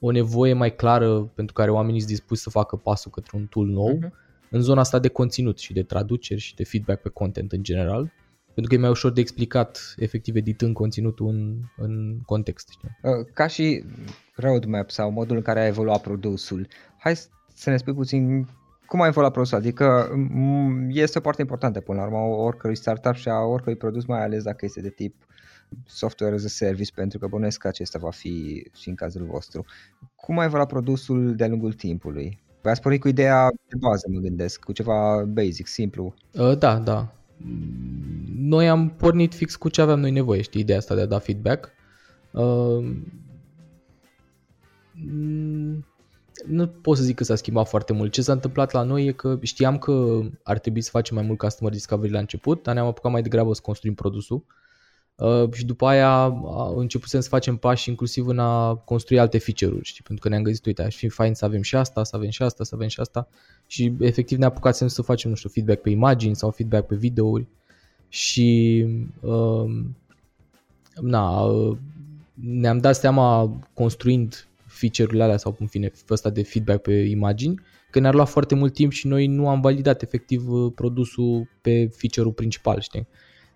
o 0.00 0.10
nevoie 0.10 0.52
mai 0.52 0.74
clară 0.74 1.20
pentru 1.34 1.54
care 1.54 1.70
oamenii 1.70 2.00
sunt 2.00 2.12
dispuși 2.12 2.40
să 2.40 2.50
facă 2.50 2.76
pasul 2.76 3.10
către 3.10 3.36
un 3.36 3.46
tool 3.46 3.66
nou 3.66 3.98
uh-huh. 3.98 4.10
în 4.50 4.60
zona 4.60 4.80
asta 4.80 4.98
de 4.98 5.08
conținut 5.08 5.58
și 5.58 5.72
de 5.72 5.82
traduceri 5.82 6.40
și 6.40 6.54
de 6.54 6.64
feedback 6.64 7.02
pe 7.02 7.08
content 7.08 7.52
în 7.52 7.62
general. 7.62 8.12
Pentru 8.44 8.72
că 8.72 8.74
e 8.74 8.82
mai 8.82 8.90
ușor 8.90 9.12
de 9.12 9.20
explicat, 9.20 9.94
efectiv, 9.96 10.36
editând 10.36 10.74
conținutul 10.74 11.28
în, 11.28 11.60
în 11.76 12.18
context. 12.26 12.68
Știi? 12.68 12.88
Uh, 13.02 13.26
ca 13.32 13.46
și 13.46 13.84
roadmap 14.34 14.90
sau 14.90 15.10
modul 15.10 15.36
în 15.36 15.42
care 15.42 15.60
a 15.60 15.66
evoluat 15.66 16.00
produsul, 16.00 16.68
hai 16.98 17.16
să 17.54 17.70
ne 17.70 17.76
spui 17.76 17.94
puțin 17.94 18.48
cum 18.86 19.00
a 19.00 19.06
evoluat 19.06 19.32
produsul. 19.32 19.58
Adică 19.58 20.08
este 20.88 21.18
o 21.18 21.20
parte 21.20 21.40
importantă 21.40 21.80
până 21.80 21.98
la 21.98 22.04
urmă 22.04 22.18
oricărui 22.18 22.76
startup 22.76 23.14
și 23.14 23.28
a 23.28 23.38
oricărui 23.38 23.78
produs, 23.78 24.04
mai 24.04 24.22
ales 24.22 24.42
dacă 24.42 24.64
este 24.64 24.80
de 24.80 24.90
tip 24.90 25.14
software 25.86 26.34
as 26.34 26.44
a 26.44 26.48
service, 26.48 26.90
pentru 26.94 27.18
că 27.18 27.26
bănuiesc 27.26 27.58
că 27.58 27.68
acesta 27.68 27.98
va 27.98 28.10
fi 28.10 28.66
și 28.74 28.88
în 28.88 28.94
cazul 28.94 29.24
vostru. 29.24 29.64
Cum 30.14 30.38
a 30.38 30.44
evoluat 30.44 30.68
produsul 30.68 31.34
de-a 31.34 31.48
lungul 31.48 31.72
timpului? 31.72 32.42
Păi 32.60 32.70
ați 32.70 32.80
pornit 32.80 33.00
cu 33.00 33.08
ideea 33.08 33.48
de 33.68 33.76
bază, 33.78 34.06
mă 34.12 34.20
gândesc, 34.20 34.60
cu 34.60 34.72
ceva 34.72 35.24
basic, 35.28 35.66
simplu. 35.66 36.14
Uh, 36.32 36.58
da, 36.58 36.78
da. 36.78 37.14
Noi 38.36 38.68
am 38.68 38.88
pornit 38.88 39.34
fix 39.34 39.56
cu 39.56 39.68
ce 39.68 39.80
aveam 39.80 40.00
noi 40.00 40.10
nevoie, 40.10 40.40
știi, 40.40 40.60
ideea 40.60 40.78
asta 40.78 40.94
de 40.94 41.00
a 41.00 41.06
da 41.06 41.18
feedback. 41.18 41.72
Uh, 45.06 45.76
nu 46.46 46.66
pot 46.66 46.96
să 46.96 47.02
zic 47.02 47.16
că 47.16 47.24
s-a 47.24 47.34
schimbat 47.34 47.68
foarte 47.68 47.92
mult. 47.92 48.12
Ce 48.12 48.22
s-a 48.22 48.32
întâmplat 48.32 48.72
la 48.72 48.82
noi 48.82 49.06
e 49.06 49.12
că 49.12 49.38
știam 49.42 49.78
că 49.78 50.20
ar 50.42 50.58
trebui 50.58 50.80
să 50.80 50.90
facem 50.90 51.16
mai 51.16 51.24
mult 51.24 51.38
customer 51.38 51.72
discovery 51.72 52.12
la 52.12 52.18
început, 52.18 52.62
dar 52.62 52.74
ne-am 52.74 52.86
apucat 52.86 53.12
mai 53.12 53.22
degrabă 53.22 53.52
să 53.52 53.60
construim 53.60 53.94
produsul. 53.94 54.36
Uh, 54.46 54.54
Uh, 55.16 55.52
și 55.52 55.64
după 55.64 55.86
aia 55.86 56.26
uh, 56.26 56.72
începusem 56.76 57.20
să 57.20 57.28
facem 57.28 57.56
pași 57.56 57.88
inclusiv 57.88 58.26
în 58.26 58.38
a 58.38 58.74
construi 58.74 59.18
alte 59.18 59.38
feature-uri, 59.38 59.84
știi? 59.84 60.02
pentru 60.02 60.22
că 60.22 60.28
ne-am 60.28 60.42
gândit, 60.42 60.66
uite, 60.66 60.82
aș 60.82 60.96
fi 60.96 61.08
fain 61.08 61.34
să 61.34 61.44
avem 61.44 61.62
și 61.62 61.76
asta, 61.76 62.04
să 62.04 62.16
avem 62.16 62.30
și 62.30 62.42
asta, 62.42 62.64
să 62.64 62.74
avem 62.74 62.88
și 62.88 63.00
asta 63.00 63.28
și 63.66 63.92
efectiv 63.98 64.38
ne 64.38 64.44
apucasem 64.44 64.88
să 64.88 65.02
facem, 65.02 65.30
nu 65.30 65.36
știu, 65.36 65.48
feedback 65.48 65.80
pe 65.80 65.90
imagini 65.90 66.36
sau 66.36 66.50
feedback 66.50 66.86
pe 66.86 66.94
videouri 66.94 67.46
și 68.08 68.84
uh, 69.20 69.64
na, 71.00 71.40
uh, 71.40 71.76
ne-am 72.34 72.78
dat 72.78 72.96
seama 72.96 73.56
construind 73.74 74.46
feature-urile 74.84 75.22
alea 75.22 75.36
sau 75.36 75.56
în 75.58 75.66
fine 75.66 75.90
ăsta 76.10 76.30
de 76.30 76.42
feedback 76.42 76.82
pe 76.82 76.92
imagini 76.92 77.60
că 77.90 78.00
ne-ar 78.00 78.14
lua 78.14 78.24
foarte 78.24 78.54
mult 78.54 78.74
timp 78.74 78.92
și 78.92 79.06
noi 79.06 79.26
nu 79.26 79.48
am 79.48 79.60
validat 79.60 80.02
efectiv 80.02 80.48
uh, 80.48 80.72
produsul 80.74 81.48
pe 81.60 81.88
feature-ul 81.96 82.32
principal, 82.32 82.80
știi? 82.80 83.06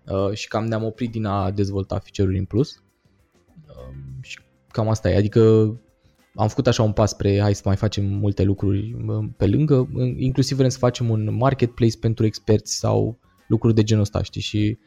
Uh, 0.05 0.33
și 0.33 0.47
cam 0.47 0.65
ne-am 0.65 0.83
oprit 0.83 1.11
din 1.11 1.25
a 1.25 1.51
dezvolta 1.51 1.99
feature-uri 1.99 2.37
în 2.37 2.45
plus. 2.45 2.83
Uh, 3.67 3.95
și 4.21 4.39
cam 4.71 4.89
asta 4.89 5.09
e, 5.09 5.15
adică 5.15 5.39
am 6.35 6.47
făcut 6.47 6.67
așa 6.67 6.83
un 6.83 6.91
pas 6.91 7.09
spre 7.09 7.39
hai 7.39 7.55
să 7.55 7.61
mai 7.65 7.75
facem 7.75 8.05
multe 8.05 8.43
lucruri 8.43 8.95
uh, 9.07 9.25
pe 9.37 9.47
lângă, 9.47 9.89
inclusiv 10.17 10.57
vrem 10.57 10.69
să 10.69 10.77
facem 10.77 11.09
un 11.09 11.35
marketplace 11.35 11.97
pentru 11.97 12.25
experți 12.25 12.77
sau 12.77 13.19
lucruri 13.47 13.75
de 13.75 13.83
genul 13.83 14.03
ăsta, 14.03 14.21
știi, 14.21 14.41
și 14.41 14.77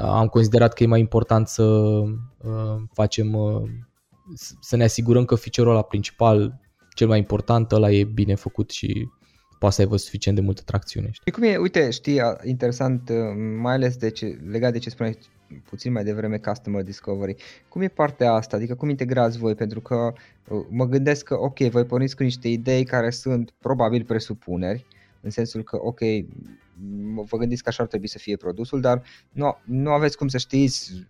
am 0.00 0.26
considerat 0.26 0.72
că 0.72 0.82
e 0.82 0.86
mai 0.86 1.00
important 1.00 1.48
să 1.48 1.90
facem, 2.92 3.36
să 4.60 4.76
ne 4.76 4.84
asigurăm 4.84 5.24
că 5.24 5.34
feature-ul 5.34 5.74
ăla 5.74 5.82
principal, 5.82 6.60
cel 6.94 7.08
mai 7.08 7.18
important, 7.18 7.72
ăla 7.72 7.90
e 7.90 8.04
bine 8.04 8.34
făcut 8.34 8.70
și 8.70 9.08
poate 9.58 9.74
să 9.74 9.80
aibă 9.80 9.96
suficient 9.96 10.38
de 10.38 10.44
multă 10.44 10.62
tracțiune. 10.64 11.10
Știi? 11.10 11.32
Cum 11.32 11.42
e, 11.42 11.56
uite, 11.56 11.90
știi, 11.90 12.20
interesant, 12.44 13.08
uh, 13.08 13.16
mai 13.60 13.74
ales 13.74 13.96
de 13.96 14.10
ce, 14.10 14.38
legat 14.46 14.72
de 14.72 14.78
ce 14.78 14.90
spuneai 14.90 15.18
puțin 15.64 15.92
mai 15.92 16.04
devreme 16.04 16.38
Customer 16.38 16.82
Discovery. 16.82 17.36
Cum 17.68 17.82
e 17.82 17.88
partea 17.88 18.32
asta? 18.32 18.56
Adică 18.56 18.74
cum 18.74 18.88
integrați 18.88 19.38
voi? 19.38 19.54
Pentru 19.54 19.80
că 19.80 20.12
uh, 20.48 20.66
mă 20.70 20.86
gândesc 20.86 21.24
că, 21.24 21.34
ok, 21.34 21.58
voi 21.58 21.84
porniți 21.84 22.16
cu 22.16 22.22
niște 22.22 22.48
idei 22.48 22.84
care 22.84 23.10
sunt 23.10 23.54
probabil 23.58 24.04
presupuneri, 24.04 24.86
în 25.20 25.30
sensul 25.30 25.62
că, 25.62 25.78
ok, 25.80 26.00
vă 27.14 27.36
gândiți 27.36 27.62
că 27.62 27.68
așa 27.68 27.82
ar 27.82 27.88
trebui 27.88 28.08
să 28.08 28.18
fie 28.18 28.36
produsul, 28.36 28.80
dar 28.80 29.02
nu, 29.32 29.56
nu 29.64 29.90
aveți 29.90 30.16
cum 30.16 30.28
să 30.28 30.38
știți 30.38 31.06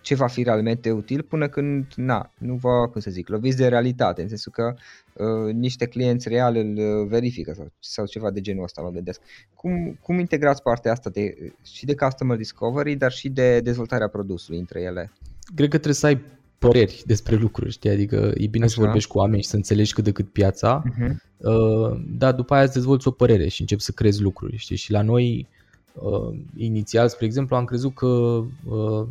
ce 0.00 0.14
va 0.14 0.26
fi 0.26 0.42
realmente 0.42 0.90
util 0.90 1.22
până 1.22 1.48
când, 1.48 1.86
na, 1.96 2.30
nu 2.38 2.54
vă, 2.54 2.88
cum 2.92 3.00
să 3.00 3.10
zic, 3.10 3.28
loviți 3.28 3.56
de 3.56 3.68
realitate, 3.68 4.22
în 4.22 4.28
sensul 4.28 4.52
că 4.52 4.74
uh, 5.12 5.54
niște 5.54 5.86
clienți 5.86 6.28
reali 6.28 6.60
îl 6.60 7.00
uh, 7.00 7.08
verifică 7.08 7.52
sau, 7.52 7.72
sau 7.78 8.06
ceva 8.06 8.30
de 8.30 8.40
genul 8.40 8.62
ăsta, 8.62 8.82
mă 8.82 8.90
gândesc. 8.90 9.20
Cum, 9.54 9.98
cum 10.02 10.18
integrați 10.18 10.62
partea 10.62 10.92
asta 10.92 11.10
de, 11.10 11.52
și 11.62 11.84
de 11.84 11.94
customer 11.94 12.36
discovery, 12.36 12.94
dar 12.94 13.12
și 13.12 13.28
de 13.28 13.60
dezvoltarea 13.60 14.08
produsului 14.08 14.58
între 14.58 14.80
ele? 14.80 15.12
Cred 15.54 15.68
că 15.68 15.74
trebuie 15.74 15.94
să 15.94 16.06
ai 16.06 16.20
păreri 16.58 17.02
despre 17.06 17.36
lucruri, 17.36 17.70
știi? 17.70 17.90
Adică 17.90 18.32
e 18.36 18.46
bine 18.46 18.64
Așa. 18.64 18.74
să 18.74 18.80
vorbești 18.80 19.10
cu 19.10 19.18
oameni 19.18 19.42
și 19.42 19.48
să 19.48 19.56
înțelegi 19.56 19.92
cât 19.92 20.04
de 20.04 20.12
cât 20.12 20.28
piața, 20.32 20.82
uh-huh. 20.82 21.10
uh, 21.36 22.00
dar 22.18 22.34
după 22.34 22.54
aia 22.54 22.62
îți 22.62 22.72
dezvolți 22.72 23.08
o 23.08 23.10
părere 23.10 23.48
și 23.48 23.60
începi 23.60 23.82
să 23.82 23.92
crezi 23.92 24.22
lucruri, 24.22 24.56
știi? 24.56 24.76
Și 24.76 24.90
la 24.90 25.02
noi, 25.02 25.46
uh, 25.92 26.38
inițial, 26.56 27.08
spre 27.08 27.24
exemplu, 27.24 27.56
am 27.56 27.64
crezut 27.64 27.94
că 27.94 28.06
uh, 28.06 29.06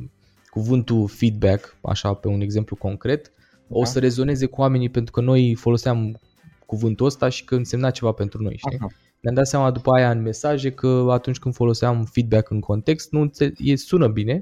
cuvântul 0.49 1.07
feedback, 1.07 1.77
așa 1.81 2.13
pe 2.13 2.27
un 2.27 2.41
exemplu 2.41 2.75
concret, 2.75 3.31
da. 3.67 3.77
o 3.77 3.85
să 3.85 3.99
rezoneze 3.99 4.45
cu 4.45 4.61
oamenii 4.61 4.89
pentru 4.89 5.11
că 5.11 5.21
noi 5.21 5.55
foloseam 5.55 6.19
cuvântul 6.65 7.05
ăsta 7.05 7.29
și 7.29 7.43
că 7.45 7.55
însemna 7.55 7.89
ceva 7.91 8.11
pentru 8.11 8.41
noi, 8.41 8.57
știi? 8.57 8.77
Aha. 8.77 8.87
Ne-am 9.19 9.35
dat 9.35 9.47
seama 9.47 9.71
după 9.71 9.91
aia 9.91 10.11
în 10.11 10.21
mesaje 10.21 10.71
că 10.71 11.07
atunci 11.09 11.39
când 11.39 11.53
foloseam 11.53 12.03
feedback 12.03 12.49
în 12.49 12.59
context, 12.59 13.11
nu 13.11 13.21
înțe- 13.21 13.53
e, 13.57 13.75
sună 13.75 14.07
bine, 14.07 14.33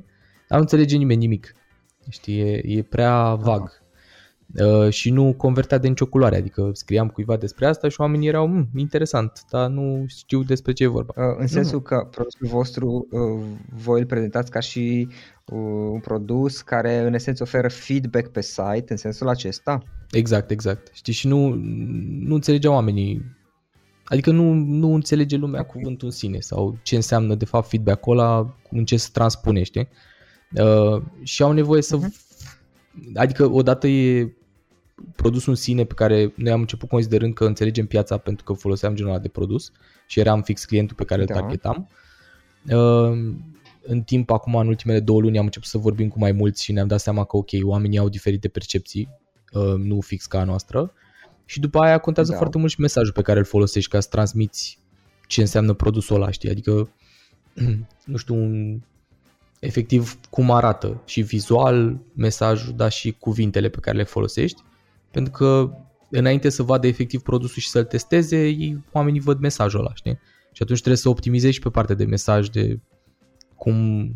dar 0.48 0.58
nu 0.58 0.60
înțelege 0.60 0.98
nimeni 0.98 1.20
nimic. 1.20 1.56
Știi, 2.10 2.40
e, 2.40 2.62
e 2.66 2.82
prea 2.82 3.34
vag. 3.34 3.62
Aha. 3.62 3.85
Uh, 4.64 4.90
și 4.90 5.10
nu 5.10 5.34
convertea 5.34 5.78
de 5.78 5.88
nicio 5.88 6.06
culoare, 6.06 6.36
adică 6.36 6.70
scriam 6.74 7.08
cuiva 7.08 7.38
despre 7.38 7.66
asta 7.66 7.90
și 7.90 8.02
oamenii 8.02 8.28
erau 8.28 8.48
mm, 8.48 8.68
interesant, 8.76 9.46
dar 9.50 9.70
nu 9.70 10.06
știu 10.08 10.44
despre 10.44 10.74
ce 10.74 10.84
e 10.84 10.88
vorba. 10.88 11.14
Uh, 11.18 11.36
în 11.38 11.48
sensul 11.48 11.78
nu. 11.78 11.82
că 11.82 12.08
produsul 12.12 12.48
vostru 12.48 13.08
uh, 13.12 13.46
voi 13.76 14.00
îl 14.00 14.06
prezentați 14.06 14.52
ca 14.52 14.60
și 14.60 15.08
uh, 15.46 15.58
un 15.92 16.00
produs 16.00 16.62
care 16.62 16.98
în 16.98 17.14
esență 17.14 17.44
oferă 17.44 17.70
feedback 17.70 18.28
pe 18.28 18.42
site, 18.42 18.86
în 18.88 18.98
sensul 18.98 19.30
acesta? 19.30 19.84
Exact, 20.12 20.52
exact. 20.52 20.90
Știi, 20.94 21.14
și 21.14 21.28
nu, 21.28 21.54
nu 22.20 22.34
înțelegeau 22.34 22.74
oamenii 22.74 23.34
Adică 24.08 24.32
nu, 24.32 24.54
nu 24.54 24.94
înțelege 24.94 25.36
lumea 25.36 25.64
cuvântul 25.64 26.08
în 26.08 26.14
sine 26.14 26.40
sau 26.40 26.78
ce 26.84 26.96
înseamnă 26.96 27.36
de 27.36 27.46
fapt 27.46 27.68
feedback-ul 27.68 28.18
ăla, 28.18 28.56
în 28.70 28.86
ce 28.86 28.98
se 28.98 29.10
transpune, 29.14 29.64
știi? 29.64 29.88
Uh, 30.52 31.02
și 31.24 31.44
au 31.44 31.52
nevoie 31.52 31.82
să 31.82 31.98
uh-huh 31.98 32.25
adică 33.14 33.52
odată 33.52 33.88
e 33.88 34.34
produsul 35.16 35.50
în 35.50 35.56
sine 35.56 35.84
pe 35.84 35.94
care 35.94 36.34
noi 36.36 36.52
am 36.52 36.60
început 36.60 36.90
considerând 36.90 37.34
că 37.34 37.46
înțelegem 37.46 37.86
piața 37.86 38.18
pentru 38.18 38.44
că 38.44 38.54
foloseam 38.54 38.96
genul 38.96 39.12
ăla 39.12 39.22
de 39.22 39.28
produs 39.28 39.72
și 40.08 40.20
eram 40.20 40.42
fix 40.42 40.66
clientul 40.66 40.96
pe 40.96 41.04
care 41.04 41.26
da. 41.26 41.34
îl 41.34 41.40
targetam. 41.40 41.90
Uh, 42.70 43.36
în 43.88 44.02
timp, 44.02 44.32
acum, 44.32 44.56
în 44.56 44.68
ultimele 44.68 45.00
două 45.00 45.22
luni, 45.22 45.38
am 45.38 45.44
început 45.44 45.68
să 45.68 45.78
vorbim 45.78 46.08
cu 46.08 46.20
mai 46.20 46.32
mulți 46.32 46.64
și 46.64 46.72
ne-am 46.72 46.88
dat 46.88 47.00
seama 47.00 47.24
că, 47.24 47.38
ok, 47.38 47.50
oamenii 47.64 47.98
au 47.98 48.10
diferite 48.10 48.48
percepții, 48.48 49.10
uh, 49.52 49.74
nu 49.78 50.02
fix 50.02 50.26
ca 50.26 50.40
a 50.40 50.44
noastră. 50.44 50.94
Și 51.46 51.60
după 51.60 51.80
aia 51.80 51.98
contează 51.98 52.32
da. 52.32 52.38
foarte 52.38 52.58
mult 52.58 52.72
și 52.72 52.80
mesajul 52.80 53.14
pe 53.14 53.22
care 53.22 53.40
îl 53.40 53.46
folosești 53.46 53.90
ca 53.90 54.00
să 54.00 54.08
transmiți 54.12 54.80
ce 55.28 55.42
înseamnă 55.42 55.74
produsul 55.74 56.16
ăla, 56.16 56.32
știi? 56.32 56.50
Adică, 56.50 56.90
nu 58.12 58.18
știu, 58.18 58.36
un 58.36 58.80
efectiv 59.60 60.20
cum 60.30 60.52
arată 60.52 61.02
și 61.06 61.22
vizual 61.22 62.00
mesajul, 62.14 62.74
dar 62.76 62.92
și 62.92 63.16
cuvintele 63.20 63.70
pe 63.70 63.80
care 63.80 63.98
le 63.98 64.04
folosești 64.04 64.62
pentru 65.16 65.32
că 65.32 65.70
înainte 66.10 66.50
să 66.50 66.64
vadă 66.64 66.88
efectiv 66.88 67.22
produsul 67.22 67.62
și 67.62 67.70
să-l 67.70 67.84
testeze, 67.84 68.48
ei, 68.48 68.84
oamenii 68.92 69.20
văd 69.20 69.40
mesajul 69.40 69.80
ăla, 69.80 69.94
știi? 69.94 70.20
Și 70.52 70.62
atunci 70.62 70.78
trebuie 70.78 71.02
să 71.02 71.10
optimizezi 71.10 71.54
și 71.54 71.60
pe 71.60 71.70
partea 71.70 71.96
de 71.96 72.06
mesaj, 72.06 72.48
de 72.48 72.80
cum 73.56 74.10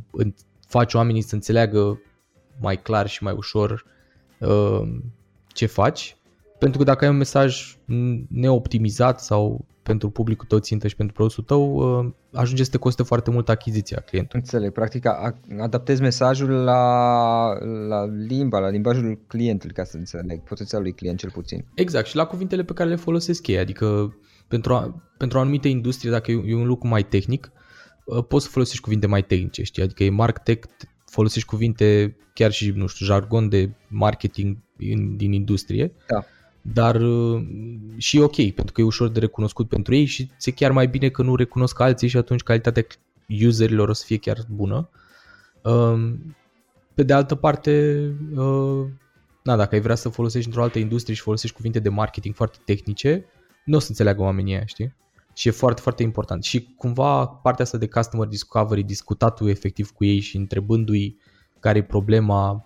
faci 0.67 0.93
oamenii 0.93 1.21
să 1.21 1.35
înțeleagă 1.35 2.01
mai 2.59 2.81
clar 2.81 3.07
și 3.07 3.23
mai 3.23 3.33
ușor 3.33 3.85
uh, 4.39 4.81
ce 5.47 5.65
faci. 5.65 6.17
Pentru 6.57 6.77
că 6.77 6.83
dacă 6.83 7.03
ai 7.05 7.11
un 7.11 7.17
mesaj 7.17 7.77
neoptimizat 8.29 9.21
sau 9.21 9.65
pentru 9.89 10.09
publicul 10.09 10.45
tău 10.47 10.59
țintă 10.59 10.87
și 10.87 10.95
pentru 10.95 11.15
produsul 11.15 11.43
tău, 11.43 11.73
uh, 11.73 12.11
ajunge 12.33 12.63
să 12.63 12.69
te 12.69 12.77
coste 12.77 13.03
foarte 13.03 13.31
mult 13.31 13.49
achiziția 13.49 13.99
clientului. 13.99 14.41
Înțeleg, 14.41 14.71
practic 14.71 15.05
adaptezi 15.59 16.01
mesajul 16.01 16.49
la, 16.49 16.83
la 17.87 18.05
limba, 18.05 18.59
la 18.59 18.69
limbajul 18.69 19.19
clientului, 19.27 19.75
ca 19.75 19.83
să 19.83 19.97
înțeleg, 19.97 20.43
potențialului 20.43 20.93
client 20.93 21.19
cel 21.19 21.31
puțin. 21.31 21.65
Exact, 21.73 22.07
și 22.07 22.15
la 22.15 22.25
cuvintele 22.25 22.63
pe 22.63 22.73
care 22.73 22.89
le 22.89 22.95
folosesc 22.95 23.47
ei, 23.47 23.57
adică 23.57 24.17
pentru, 24.47 24.73
a, 24.73 25.03
pentru 25.17 25.37
o 25.37 25.41
anumită 25.41 25.67
industrie, 25.67 26.11
dacă 26.11 26.31
e 26.31 26.55
un 26.55 26.67
lucru 26.67 26.87
mai 26.87 27.03
tehnic, 27.03 27.51
uh, 28.05 28.25
poți 28.27 28.45
să 28.45 28.51
folosești 28.51 28.83
cuvinte 28.83 29.07
mai 29.07 29.23
tehnice, 29.23 29.63
știi? 29.63 29.83
Adică 29.83 30.03
e 30.03 30.09
marktech, 30.09 30.67
folosești 31.05 31.47
cuvinte 31.47 32.15
chiar 32.33 32.51
și, 32.51 32.71
nu 32.75 32.87
știu, 32.87 33.05
jargon 33.05 33.49
de 33.49 33.69
marketing 33.87 34.57
din, 34.77 35.17
din 35.17 35.31
industrie. 35.33 35.91
Da 36.07 36.23
dar 36.61 36.95
uh, 36.95 37.41
și 37.97 38.19
ok, 38.19 38.35
pentru 38.35 38.73
că 38.73 38.81
e 38.81 38.83
ușor 38.83 39.07
de 39.07 39.19
recunoscut 39.19 39.67
pentru 39.69 39.95
ei 39.95 40.05
și 40.05 40.29
ți 40.37 40.51
chiar 40.51 40.71
mai 40.71 40.87
bine 40.87 41.09
că 41.09 41.21
nu 41.21 41.35
recunosc 41.35 41.79
alții 41.79 42.07
și 42.07 42.17
atunci 42.17 42.41
calitatea 42.41 42.85
userilor 43.45 43.89
o 43.89 43.93
să 43.93 44.03
fie 44.05 44.17
chiar 44.17 44.37
bună. 44.49 44.89
Um, 45.63 46.35
pe 46.93 47.03
de 47.03 47.13
altă 47.13 47.35
parte, 47.35 47.95
uh, 48.35 48.85
na, 49.43 49.55
dacă 49.55 49.75
ai 49.75 49.81
vrea 49.81 49.95
să 49.95 50.09
folosești 50.09 50.47
într-o 50.47 50.63
altă 50.63 50.79
industrie 50.79 51.15
și 51.15 51.21
folosești 51.21 51.55
cuvinte 51.55 51.79
de 51.79 51.89
marketing 51.89 52.35
foarte 52.35 52.57
tehnice, 52.65 53.25
nu 53.65 53.75
o 53.75 53.79
să 53.79 53.87
înțeleagă 53.89 54.21
oamenii 54.21 54.53
aia, 54.53 54.65
știi? 54.65 54.95
Și 55.33 55.47
e 55.47 55.51
foarte, 55.51 55.81
foarte 55.81 56.03
important. 56.03 56.43
Și 56.43 56.73
cumva 56.77 57.25
partea 57.27 57.63
asta 57.63 57.77
de 57.77 57.87
customer 57.87 58.27
discovery, 58.27 58.83
discutatul 58.83 59.49
efectiv 59.49 59.91
cu 59.91 60.05
ei 60.05 60.19
și 60.19 60.37
întrebându-i 60.37 61.17
care 61.59 61.77
e 61.77 61.83
problema, 61.83 62.65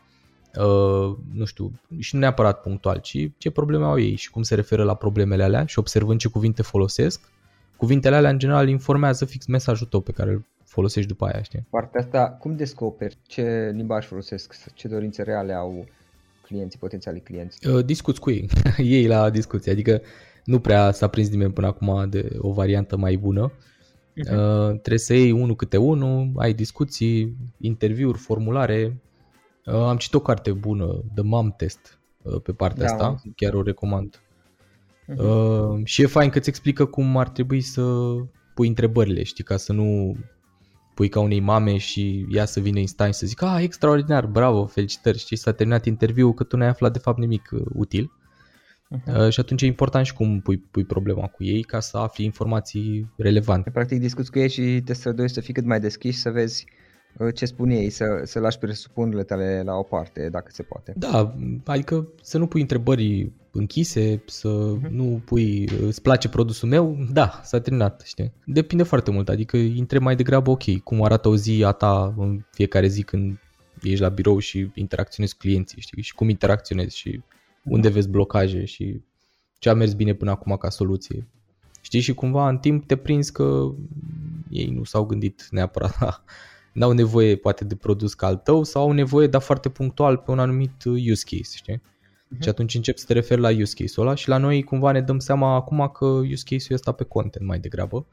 Uh, 0.60 1.18
nu 1.34 1.46
știu, 1.46 1.72
și 2.00 2.16
nu 2.16 2.20
neapărat 2.20 2.62
punctual, 2.62 2.98
ci 2.98 3.32
ce 3.38 3.50
probleme 3.50 3.86
au 3.86 4.00
ei 4.00 4.16
și 4.16 4.30
cum 4.30 4.42
se 4.42 4.56
referă 4.56 4.84
la 4.84 4.96
problemele 4.96 5.44
alea 5.44 5.66
și 5.66 5.80
observând 5.80 6.20
ce 6.20 6.28
cuvinte 6.28 6.62
folosesc, 6.62 7.22
cuvintele 7.78 8.16
alea 8.16 8.30
în 8.30 8.40
general 8.40 8.68
informează 8.68 9.26
fix 9.26 9.46
mesajul 9.46 9.88
tău 9.88 10.00
pe 10.00 10.12
care 10.12 10.32
îl 10.32 10.46
folosești 10.66 11.10
după 11.10 11.26
aia, 11.26 11.42
știi? 11.42 11.66
Partea 11.70 12.00
asta, 12.00 12.38
cum 12.40 12.56
descoperi 12.56 13.18
ce 13.28 13.72
limbaj 13.76 14.06
folosesc, 14.06 14.74
ce 14.74 14.88
dorințe 14.88 15.24
reale 15.24 15.54
au 15.54 15.86
clienții, 16.42 16.80
potențialii 16.80 17.22
clienți? 17.22 17.68
Uh, 17.68 17.86
discuți 17.86 18.20
cu 18.20 18.32
ei, 18.32 18.50
ei 18.78 19.08
la 19.08 19.30
discuție, 19.30 19.72
adică 19.72 20.02
nu 20.44 20.60
prea 20.60 20.92
s-a 20.92 21.08
prins 21.08 21.30
nimeni 21.30 21.54
până 21.54 21.68
acum 21.68 22.10
de 22.10 22.38
o 22.38 22.52
variantă 22.52 22.98
mai 22.98 23.16
bună. 23.16 23.52
Uh-huh. 23.52 24.32
Uh, 24.32 24.70
trebuie 24.70 24.98
să 24.98 25.14
iei 25.14 25.32
unul 25.32 25.56
câte 25.56 25.78
unul, 25.78 26.32
ai 26.36 26.54
discuții, 26.54 27.36
interviuri, 27.58 28.18
formulare, 28.18 28.86
Uh, 28.86 29.13
am 29.66 29.98
citit 29.98 30.14
o 30.16 30.20
carte 30.20 30.52
bună, 30.52 31.04
The 31.14 31.24
Mom 31.24 31.52
Test, 31.52 32.00
uh, 32.22 32.42
pe 32.42 32.52
partea 32.52 32.86
da, 32.86 32.94
asta, 32.94 33.22
chiar 33.36 33.54
o 33.54 33.62
recomand. 33.62 34.22
Uh-huh. 35.08 35.18
Uh, 35.18 35.82
și 35.84 36.02
e 36.02 36.06
fain 36.06 36.30
că 36.30 36.38
îți 36.38 36.50
explică 36.50 36.86
cum 36.86 37.18
ar 37.18 37.30
trebui 37.30 37.62
să 37.62 37.84
pui 38.54 38.68
întrebările, 38.68 39.24
știi, 39.24 39.44
ca 39.44 39.58
să 39.58 39.74
nu 39.74 40.18
pui 40.94 41.10
ca 41.10 41.20
unei 41.20 41.40
mame 41.40 41.78
și 41.78 42.26
ea 42.30 42.46
să 42.46 42.60
vină 42.60 42.80
instant 42.80 43.14
să 43.14 43.26
zică, 43.26 43.46
ah, 43.46 43.64
extraordinar, 43.64 44.26
bravo, 44.26 44.66
felicitări, 44.66 45.18
știi, 45.18 45.38
s-a 45.38 45.52
terminat 45.52 45.86
interviul 45.86 46.34
că 46.34 46.44
tu 46.44 46.58
n-ai 46.58 46.68
aflat 46.68 46.94
de 46.94 47.00
fapt 47.00 47.18
nimic 47.18 47.50
uh, 47.52 47.62
util. 47.74 48.12
Uh-huh. 48.96 49.26
Uh, 49.26 49.30
și 49.30 49.40
atunci 49.40 49.62
e 49.62 49.66
important 49.66 50.06
și 50.06 50.14
cum 50.14 50.40
pui, 50.40 50.58
pui 50.58 50.86
problema 50.86 51.28
cu 51.28 51.44
ei 51.44 51.64
ca 51.64 51.80
să 51.80 51.98
afli 51.98 52.26
informații 52.26 53.14
relevante. 53.18 53.70
Practic 53.70 54.00
discuți 54.00 54.32
cu 54.32 54.40
ei 54.40 54.50
și 54.50 54.82
te 54.86 54.94
străduiești 54.94 55.36
să 55.36 55.42
fii 55.42 55.54
cât 55.54 55.66
mai 55.66 55.80
deschis, 55.80 56.20
să 56.20 56.30
vezi 56.30 56.66
Uh, 56.66 56.83
ce 57.34 57.46
spun 57.46 57.70
ei, 57.70 57.90
să, 57.90 58.22
să 58.24 58.40
lași 58.40 58.58
presupunerile 58.58 59.24
tale 59.24 59.62
la 59.66 59.74
o 59.74 59.84
parte, 59.84 60.30
dacă 60.30 60.50
se 60.52 60.64
poate. 60.64 60.94
Da, 60.98 61.36
adică 61.66 62.08
să 62.22 62.38
nu 62.38 62.48
pui 62.48 62.62
întrebări 62.62 63.32
închise, 63.52 64.24
să 64.26 64.76
uh-huh. 64.78 64.90
nu 64.90 65.22
pui, 65.26 65.70
îți 65.82 66.02
place 66.02 66.30
produsul 66.30 66.70
meu, 66.70 66.98
da, 67.12 67.42
s-a 67.44 67.60
terminat, 67.60 68.02
știi? 68.06 68.32
Depinde 68.46 68.84
foarte 68.84 69.12
mult, 69.12 69.30
adică 69.30 69.58
intre 69.58 70.00
mai 70.00 70.16
degrabă, 70.16 70.50
ok, 70.50 70.78
cum 70.84 71.04
arată 71.04 71.28
o 71.28 71.36
zi 71.36 71.64
a 71.66 71.72
ta 71.72 72.14
în 72.18 72.44
fiecare 72.52 72.88
zi 72.88 73.04
când 73.04 73.40
ești 73.82 74.02
la 74.02 74.10
birou 74.10 74.40
și 74.40 74.72
interacționezi 74.74 75.34
cu 75.34 75.40
clienții, 75.40 75.82
știi? 75.82 76.02
Și 76.02 76.14
cum 76.14 76.30
interacționezi 76.30 76.98
și 76.98 77.22
unde 77.64 77.90
vezi 77.90 78.10
blocaje 78.10 78.66
și 78.66 79.02
ce 79.60 79.70
a 79.70 79.74
mers 79.74 79.94
bine 79.94 80.14
până 80.14 80.32
acum 80.32 80.58
ca 80.58 80.70
soluție. 80.70 81.28
Știi? 81.82 82.00
Și 82.00 82.14
cumva 82.14 82.50
în 82.50 82.58
timp 82.58 82.88
te 82.88 82.96
prinzi 82.96 83.32
că 83.32 83.72
ei 84.50 84.66
nu 84.66 84.84
s-au 84.84 85.06
gândit 85.06 85.48
neapărat 85.52 86.00
la 86.00 86.24
n-au 86.74 86.92
nevoie 86.92 87.36
poate 87.36 87.64
de 87.64 87.76
produs 87.76 88.14
ca 88.14 88.28
al 88.28 88.36
tău 88.36 88.64
sau 88.64 88.82
au 88.82 88.92
nevoie, 88.92 89.28
dar 89.28 89.42
foarte 89.42 89.70
punctual 89.70 90.18
pe 90.18 90.32
un 90.32 90.40
anumit 90.40 90.84
uh, 90.86 91.12
use 91.12 91.24
case, 91.26 91.56
știi? 91.56 91.78
Uh-huh. 91.78 92.42
Și 92.42 92.50
atunci 92.50 92.76
încep 92.76 92.98
să 92.98 93.06
te 93.06 93.14
referi 93.14 93.42
la 93.42 93.50
use 93.50 93.74
case-ul 93.78 94.06
ăla 94.06 94.16
și 94.16 94.30
la 94.30 94.38
noi 94.38 94.64
cumva 94.64 94.92
ne 94.92 95.02
dăm 95.02 95.20
seama 95.20 95.56
acum 95.56 95.92
că 95.94 96.06
use 96.06 96.44
case-ul 96.46 96.76
ăsta 96.76 96.92
pe 96.92 97.04
content 97.04 97.46
mai 97.46 97.60
degrabă. 97.60 98.06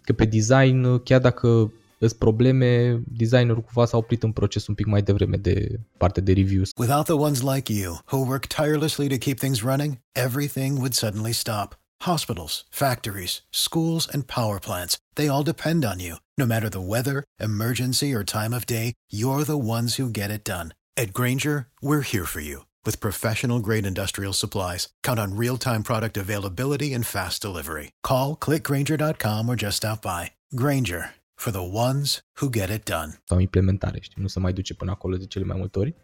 Că 0.00 0.12
pe 0.12 0.24
design, 0.24 0.84
uh, 0.84 1.00
chiar 1.04 1.20
dacă 1.20 1.72
sunt 1.98 2.12
probleme, 2.12 3.02
designerul 3.06 3.62
cumva 3.62 3.86
s-a 3.86 3.96
oprit 3.96 4.22
în 4.22 4.32
proces 4.32 4.66
un 4.66 4.74
pic 4.74 4.86
mai 4.86 5.02
devreme 5.02 5.36
de 5.36 5.80
parte 5.96 6.20
de 6.20 6.32
reviews. 6.32 6.70
Without 6.76 7.04
the 7.04 7.14
ones 7.14 7.42
like 7.42 7.72
you, 7.72 7.98
who 8.12 8.26
work 8.26 8.46
tirelessly 8.46 9.08
to 9.08 9.16
keep 9.16 9.38
things 9.38 9.62
running, 9.62 9.98
everything 10.12 10.76
would 10.76 10.92
suddenly 10.92 11.32
stop. 11.32 11.78
Hospitals, 12.02 12.64
factories, 12.70 13.42
schools, 13.50 14.06
and 14.06 14.26
power 14.26 14.60
plants, 14.60 14.98
they 15.16 15.28
all 15.28 15.42
depend 15.42 15.84
on 15.84 16.00
you. 16.00 16.16
No 16.36 16.46
matter 16.46 16.68
the 16.68 16.80
weather, 16.80 17.24
emergency, 17.40 18.12
or 18.14 18.24
time 18.24 18.52
of 18.52 18.66
day, 18.66 18.92
you're 19.10 19.44
the 19.44 19.58
ones 19.58 19.96
who 19.96 20.10
get 20.10 20.30
it 20.30 20.44
done. 20.44 20.74
At 20.96 21.12
Granger, 21.12 21.66
we're 21.80 22.02
here 22.02 22.26
for 22.26 22.40
you 22.40 22.66
with 22.84 23.00
professional 23.00 23.60
grade 23.60 23.86
industrial 23.86 24.32
supplies. 24.32 24.88
Count 25.02 25.18
on 25.18 25.36
real 25.36 25.56
time 25.56 25.82
product 25.82 26.16
availability 26.16 26.92
and 26.94 27.06
fast 27.06 27.40
delivery. 27.42 27.90
Call 28.04 28.36
clickgranger.com 28.36 29.48
or 29.48 29.56
just 29.56 29.76
stop 29.78 30.02
by. 30.02 30.32
Granger 30.54 31.14
for 31.36 31.50
the 31.52 31.62
ones 31.62 32.20
who 32.40 32.50
get 32.50 32.70
it 32.70 32.84
done. 32.84 33.18
Sau 33.24 33.38
implementare, 33.38 33.98
știi, 34.00 34.22
nu 34.22 34.26
se 34.28 34.38
mai 34.40 34.52
duce 34.52 34.74
până 34.74 34.90
acolo 34.90 35.16
de 35.16 35.26
cele 35.26 35.44
mai 35.44 35.56
multe 35.58 35.78
ori. 35.78 35.94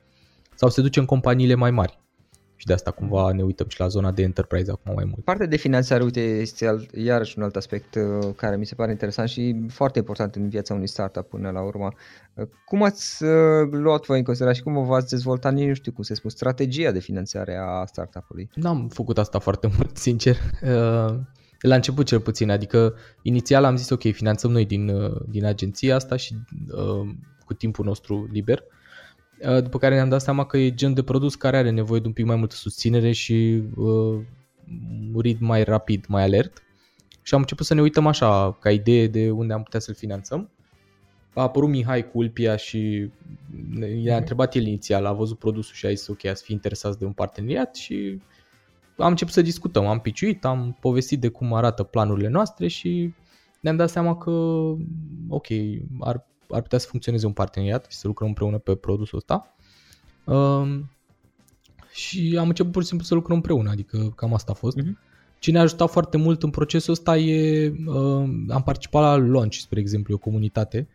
Sau 0.55 0.69
se 0.71 0.81
duce 0.81 0.99
în 0.99 1.07
companiile 1.07 1.55
mai 1.55 1.71
mari. 1.71 1.99
Și 2.57 2.67
de 2.67 2.73
asta 2.73 2.91
cumva 2.91 3.33
ne 3.33 3.43
uităm 3.43 3.69
și 3.69 3.81
la 3.81 3.89
zona 3.89 4.11
de 4.11 4.23
enterprise 4.23 4.71
acum 4.71 4.95
mai 4.95 5.05
mult. 5.05 5.25
Partea 5.25 5.47
de 5.47 5.57
finanțare, 5.57 6.03
uite, 6.03 6.21
este 6.21 6.67
alt, 6.67 6.91
iarăși 6.97 7.35
un 7.39 7.45
alt 7.45 7.57
aspect 7.57 7.95
uh, 7.95 8.35
care 8.37 8.57
mi 8.57 8.67
se 8.67 8.75
pare 8.75 8.91
interesant 8.91 9.29
și 9.29 9.65
foarte 9.69 9.99
important 9.99 10.35
în 10.35 10.49
viața 10.49 10.75
unui 10.75 10.89
startup 10.89 11.29
până 11.29 11.51
la 11.51 11.63
urmă. 11.63 11.89
Uh, 12.35 12.47
cum 12.65 12.83
ați 12.83 13.25
uh, 13.25 13.69
luat 13.71 14.07
voi 14.07 14.19
în 14.19 14.25
considerare 14.25 14.57
și 14.57 14.63
cum 14.63 14.85
v-ați 14.85 15.09
dezvoltat, 15.09 15.53
nici 15.53 15.69
nu 15.69 15.75
știu 15.75 15.93
cum 15.93 16.03
să 16.03 16.15
spun, 16.15 16.31
strategia 16.31 16.91
de 16.91 16.99
finanțare 16.99 17.57
a 17.57 17.85
startup-ului? 17.87 18.51
N-am 18.55 18.89
făcut 18.89 19.19
asta 19.19 19.39
foarte 19.39 19.71
mult, 19.77 19.97
sincer. 19.97 20.37
La 21.61 21.75
început 21.75 22.07
cel 22.07 22.21
puțin, 22.21 22.51
adică 22.51 22.95
inițial 23.23 23.65
am 23.65 23.77
zis 23.77 23.91
ok, 23.91 24.01
finanțăm 24.01 24.51
noi 24.51 24.65
din, 24.65 24.93
din 25.29 25.45
agenția 25.45 25.95
asta 25.95 26.17
și 26.17 26.35
cu 27.45 27.55
timpul 27.55 27.85
nostru 27.85 28.29
liber 28.33 28.59
Uh, 28.59 28.74
după 29.63 29.79
care 29.79 29.95
ne-am 29.95 30.09
dat 30.09 30.21
seama 30.21 30.47
că 30.47 30.57
e 30.57 30.75
gen 30.75 30.95
de 30.95 31.03
produs 31.03 31.35
care 31.35 31.57
are 31.57 31.71
nevoie 31.71 32.01
de 32.01 32.07
un 32.07 32.13
pic 32.13 32.25
mai 32.25 32.37
multă 32.37 32.55
susținere 32.55 33.13
și 33.13 33.63
uh, 33.77 34.21
murit 35.13 35.41
mai 35.41 35.65
rapid, 35.65 36.05
mai 36.09 36.23
alert. 36.23 36.63
Și 37.23 37.35
am 37.35 37.41
început 37.41 37.67
să 37.67 37.75
ne 37.75 37.81
uităm 37.81 38.07
așa, 38.07 38.53
ca 38.53 38.71
idee 38.71 39.07
de 39.07 39.31
unde 39.31 39.53
am 39.53 39.63
putea 39.63 39.81
să-l 39.81 39.95
finanțăm. 39.95 40.51
A 41.35 41.43
apărut 41.43 41.69
Mihai 41.69 42.11
cu 42.11 42.19
Ulpia 42.19 42.57
și 42.57 43.11
i-a 43.79 44.13
mhm. 44.13 44.19
întrebat 44.19 44.55
el 44.55 44.67
inițial, 44.67 45.07
a 45.07 45.13
văzut 45.13 45.39
produsul 45.39 45.75
și 45.75 45.87
a 45.87 45.89
zis 45.89 46.07
ok, 46.07 46.25
ați 46.25 46.43
fi 46.43 46.53
interesați 46.53 46.99
de 46.99 47.05
un 47.05 47.13
parteneriat 47.13 47.75
și 47.75 48.21
am 48.97 49.11
început 49.11 49.33
să 49.33 49.43
discutăm, 49.43 49.87
am 49.87 50.01
piciuit, 50.01 50.45
am 50.45 50.77
povestit 50.81 51.21
de 51.21 51.29
cum 51.29 51.55
arată 51.55 51.83
planurile 51.83 52.29
noastre 52.29 52.69
și 52.69 53.15
ne-am 53.61 53.77
dat 53.77 53.91
seama 53.91 54.17
că 54.17 54.31
ok, 55.29 55.47
ar 56.01 56.27
ar 56.51 56.63
putea 56.63 56.79
să 56.79 56.87
funcționeze 56.91 57.27
un 57.27 57.33
parteneriat 57.33 57.87
și 57.91 57.97
să 57.97 58.07
lucrăm 58.07 58.29
împreună 58.29 58.59
pe 58.59 58.75
produsul 58.75 59.19
ăsta. 59.19 59.55
Um, 60.25 60.91
și 61.93 62.37
am 62.39 62.49
început 62.49 62.73
pur 62.73 62.83
și 62.83 62.89
simplu 62.89 63.07
să 63.07 63.15
lucrăm 63.15 63.37
împreună, 63.37 63.71
adică 63.71 64.13
cam 64.17 64.35
asta 64.35 64.53
a 64.53 64.55
fost. 64.55 64.81
Uh-huh. 64.81 65.13
Ce 65.39 65.51
ne-a 65.51 65.61
ajutat 65.61 65.91
foarte 65.91 66.17
mult 66.17 66.43
în 66.43 66.51
procesul 66.51 66.93
ăsta 66.93 67.17
e, 67.17 67.69
uh, 67.87 68.25
am 68.49 68.63
participat 68.65 69.03
la 69.03 69.17
Launch, 69.17 69.57
spre 69.57 69.81
exemplu, 69.81 70.15
o 70.15 70.19
comunitate 70.19 70.89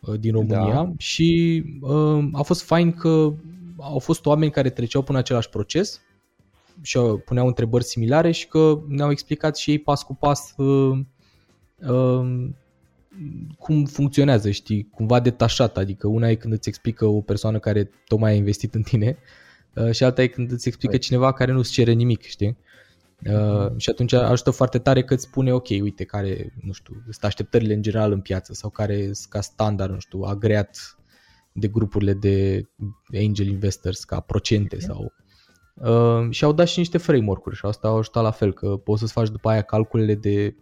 uh, 0.00 0.20
din 0.20 0.32
România 0.32 0.72
da. 0.72 0.92
și 0.96 1.62
uh, 1.80 2.24
a 2.32 2.42
fost 2.42 2.62
fain 2.62 2.92
că 2.92 3.32
au 3.78 3.98
fost 3.98 4.26
oameni 4.26 4.50
care 4.50 4.70
treceau 4.70 5.02
până 5.02 5.18
același 5.18 5.48
proces 5.48 6.00
și 6.82 6.98
puneau 6.98 7.46
întrebări 7.46 7.84
similare 7.84 8.30
și 8.30 8.48
că 8.48 8.80
ne-au 8.88 9.10
explicat 9.10 9.56
și 9.56 9.70
ei 9.70 9.78
pas 9.78 10.02
cu 10.02 10.14
pas 10.14 10.54
uh, 10.56 10.98
uh, 11.88 12.48
cum 13.58 13.84
funcționează, 13.84 14.50
știi, 14.50 14.88
cumva 14.90 15.20
detașat, 15.20 15.76
adică 15.76 16.06
una 16.06 16.28
e 16.28 16.34
când 16.34 16.52
îți 16.52 16.68
explică 16.68 17.06
o 17.06 17.20
persoană 17.20 17.58
care 17.58 17.90
tocmai 18.08 18.30
a 18.30 18.34
investit 18.34 18.74
în 18.74 18.82
tine, 18.82 19.16
uh, 19.74 19.90
și 19.90 20.04
alta 20.04 20.22
e 20.22 20.26
când 20.26 20.50
îți 20.50 20.68
explică 20.68 20.96
cineva 20.96 21.32
care 21.32 21.52
nu-ți 21.52 21.72
cere 21.72 21.92
nimic, 21.92 22.22
știi? 22.22 22.56
Uh, 23.30 23.72
și 23.76 23.90
atunci 23.90 24.12
ajută 24.12 24.50
foarte 24.50 24.78
tare 24.78 25.04
că 25.04 25.14
îți 25.14 25.22
spune, 25.22 25.52
ok, 25.52 25.68
uite, 25.68 26.04
care, 26.04 26.52
nu 26.62 26.72
știu, 26.72 26.94
sunt 27.02 27.24
așteptările 27.24 27.74
în 27.74 27.82
general 27.82 28.12
în 28.12 28.20
piață 28.20 28.52
sau 28.52 28.70
care 28.70 29.02
sunt 29.02 29.26
ca 29.28 29.40
standard, 29.40 29.92
nu 29.92 29.98
știu, 29.98 30.20
agreat 30.20 30.98
de 31.52 31.68
grupurile 31.68 32.12
de 32.12 32.66
angel 33.14 33.46
investors 33.46 34.04
ca 34.04 34.20
procente 34.20 34.76
okay. 34.76 34.88
sau... 34.88 35.12
Uh, 35.74 36.30
și 36.30 36.44
au 36.44 36.52
dat 36.52 36.66
și 36.66 36.78
niște 36.78 36.98
framework-uri 36.98 37.56
și 37.56 37.66
asta 37.66 37.88
au 37.88 37.98
ajutat 37.98 38.22
la 38.22 38.30
fel, 38.30 38.52
că 38.52 38.76
poți 38.76 39.00
să-ți 39.00 39.12
faci 39.12 39.28
după 39.28 39.48
aia 39.48 39.62
calculele 39.62 40.14
de 40.14 40.54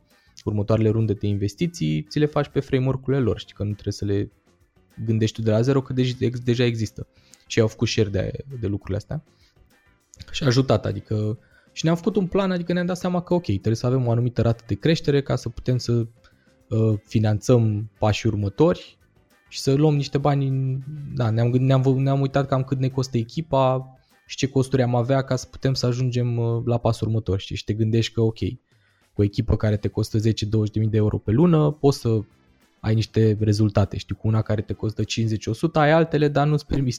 următoarele 0.44 0.88
runde 0.88 1.12
de 1.12 1.26
investiții, 1.26 2.02
ți 2.02 2.18
le 2.18 2.26
faci 2.26 2.48
pe 2.48 2.60
framework-urile 2.60 3.22
lor, 3.22 3.38
știi 3.38 3.54
că 3.54 3.62
nu 3.62 3.72
trebuie 3.72 3.92
să 3.92 4.04
le 4.04 4.30
gândești 5.04 5.36
tu 5.36 5.42
de 5.42 5.50
la 5.50 5.60
zero, 5.60 5.82
că 5.82 5.94
deja 6.44 6.64
există. 6.64 7.06
Și 7.46 7.60
au 7.60 7.66
făcut 7.66 7.88
share 7.88 8.08
de, 8.08 8.32
de 8.60 8.66
lucrurile 8.66 8.96
astea. 8.96 9.24
Și 10.30 10.42
a 10.42 10.46
ajutat, 10.46 10.86
adică 10.86 11.38
și 11.72 11.84
ne-am 11.84 11.96
făcut 11.96 12.16
un 12.16 12.26
plan, 12.26 12.50
adică 12.50 12.72
ne-am 12.72 12.86
dat 12.86 12.96
seama 12.96 13.22
că 13.22 13.34
ok, 13.34 13.44
trebuie 13.44 13.74
să 13.74 13.86
avem 13.86 14.06
o 14.06 14.10
anumită 14.10 14.42
rată 14.42 14.64
de 14.66 14.74
creștere 14.74 15.22
ca 15.22 15.36
să 15.36 15.48
putem 15.48 15.78
să 15.78 15.92
uh, 16.68 16.98
finanțăm 17.06 17.90
pașii 17.98 18.28
următori 18.28 18.98
și 19.48 19.60
să 19.60 19.74
luăm 19.74 19.94
niște 19.94 20.18
bani, 20.18 20.78
da, 21.14 21.30
ne-am, 21.30 21.48
ne-am, 21.48 21.82
ne-am 21.82 22.20
uitat 22.20 22.48
cam 22.48 22.64
cât 22.64 22.78
ne 22.78 22.88
costă 22.88 23.16
echipa 23.16 23.96
și 24.26 24.36
ce 24.36 24.48
costuri 24.48 24.82
am 24.82 24.94
avea 24.94 25.22
ca 25.22 25.36
să 25.36 25.46
putem 25.46 25.74
să 25.74 25.86
ajungem 25.86 26.36
uh, 26.36 26.62
la 26.64 26.78
pasul 26.78 27.06
următor, 27.06 27.40
știi? 27.40 27.56
Și 27.56 27.64
te 27.64 27.72
gândești 27.72 28.12
că 28.12 28.20
ok, 28.20 28.38
cu 29.14 29.20
o 29.20 29.24
echipă 29.24 29.56
care 29.56 29.76
te 29.76 29.88
costă 29.88 30.18
10-20 30.18 30.22
de 30.72 30.96
euro 30.96 31.18
pe 31.18 31.30
lună, 31.30 31.70
poți 31.70 31.98
să 31.98 32.20
ai 32.84 32.94
niște 32.94 33.36
rezultate, 33.40 33.96
știi, 33.96 34.14
cu 34.14 34.26
una 34.26 34.42
care 34.42 34.60
te 34.60 34.72
costă 34.72 35.02
50-100, 35.02 35.06
ai 35.72 35.90
altele, 35.90 36.28
dar 36.28 36.46
nu-ți 36.46 36.66
permis 36.66 36.98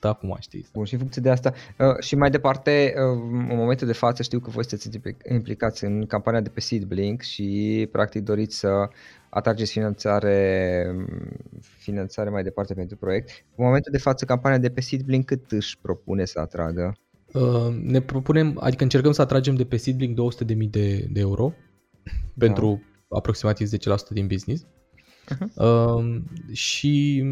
acum, 0.00 0.36
știi. 0.40 0.66
Bun, 0.72 0.84
și 0.84 0.92
în 0.92 0.98
funcție 0.98 1.22
de 1.22 1.30
asta, 1.30 1.52
uh, 1.78 1.98
și 2.00 2.16
mai 2.16 2.30
departe, 2.30 2.94
uh, 2.96 3.02
în 3.48 3.56
momentul 3.56 3.86
de 3.86 3.92
față 3.92 4.22
știu 4.22 4.38
că 4.38 4.50
voi 4.50 4.64
sunteți 4.64 5.00
implicați 5.30 5.84
în 5.84 6.06
campania 6.06 6.40
de 6.40 6.48
pe 6.48 6.60
Seedblink 6.60 7.22
și 7.22 7.88
practic 7.92 8.22
doriți 8.22 8.58
să 8.58 8.88
atrageți 9.28 9.72
finanțare, 9.72 10.86
finanțare 11.60 12.30
mai 12.30 12.42
departe 12.42 12.74
pentru 12.74 12.96
proiect. 12.96 13.28
În 13.54 13.64
momentul 13.64 13.92
de 13.92 13.98
față, 13.98 14.24
campania 14.24 14.58
de 14.58 14.70
pe 14.70 14.80
Seedblink 14.80 15.24
cât 15.24 15.50
își 15.50 15.78
propune 15.78 16.24
să 16.24 16.40
atragă? 16.40 16.96
Uh, 17.32 17.74
ne 17.82 18.00
propunem, 18.00 18.56
adică 18.60 18.82
încercăm 18.82 19.12
să 19.12 19.22
atragem 19.22 19.54
de 19.54 19.64
pe 19.64 19.76
Seedblink 19.76 20.18
200.000 20.34 20.56
de, 20.70 21.06
de 21.10 21.20
euro 21.20 21.52
da. 22.02 22.12
pentru 22.38 22.82
aproximativ 23.08 23.68
10% 23.68 23.70
din 24.10 24.26
business. 24.26 24.66
Uh-huh. 25.34 25.54
Uh, 25.54 26.20
și 26.52 27.24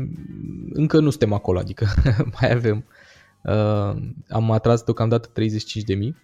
încă 0.71 1.01
nu 1.01 1.11
suntem 1.11 1.33
acolo, 1.33 1.59
adică 1.59 1.87
mai 2.41 2.53
avem. 2.53 2.85
Uh, 3.45 3.97
am 4.29 4.51
atras 4.51 4.83
deocamdată 4.83 5.29
35 5.33 5.85
de 5.85 5.95
mii. 5.95 6.17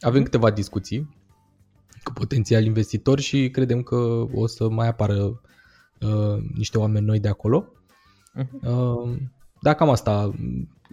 Avem 0.00 0.20
uh-huh. 0.20 0.24
câteva 0.24 0.50
discuții 0.50 1.18
cu 2.02 2.12
potențial 2.12 2.64
investitori 2.64 3.22
și 3.22 3.50
credem 3.50 3.82
că 3.82 4.26
o 4.34 4.46
să 4.46 4.68
mai 4.68 4.88
apară 4.88 5.40
uh, 6.00 6.42
niște 6.54 6.78
oameni 6.78 7.06
noi 7.06 7.20
de 7.20 7.28
acolo. 7.28 7.72
Uh-huh. 8.38 8.60
Uh, 8.62 9.16
da, 9.60 9.74
cam 9.74 9.88
asta. 9.88 10.34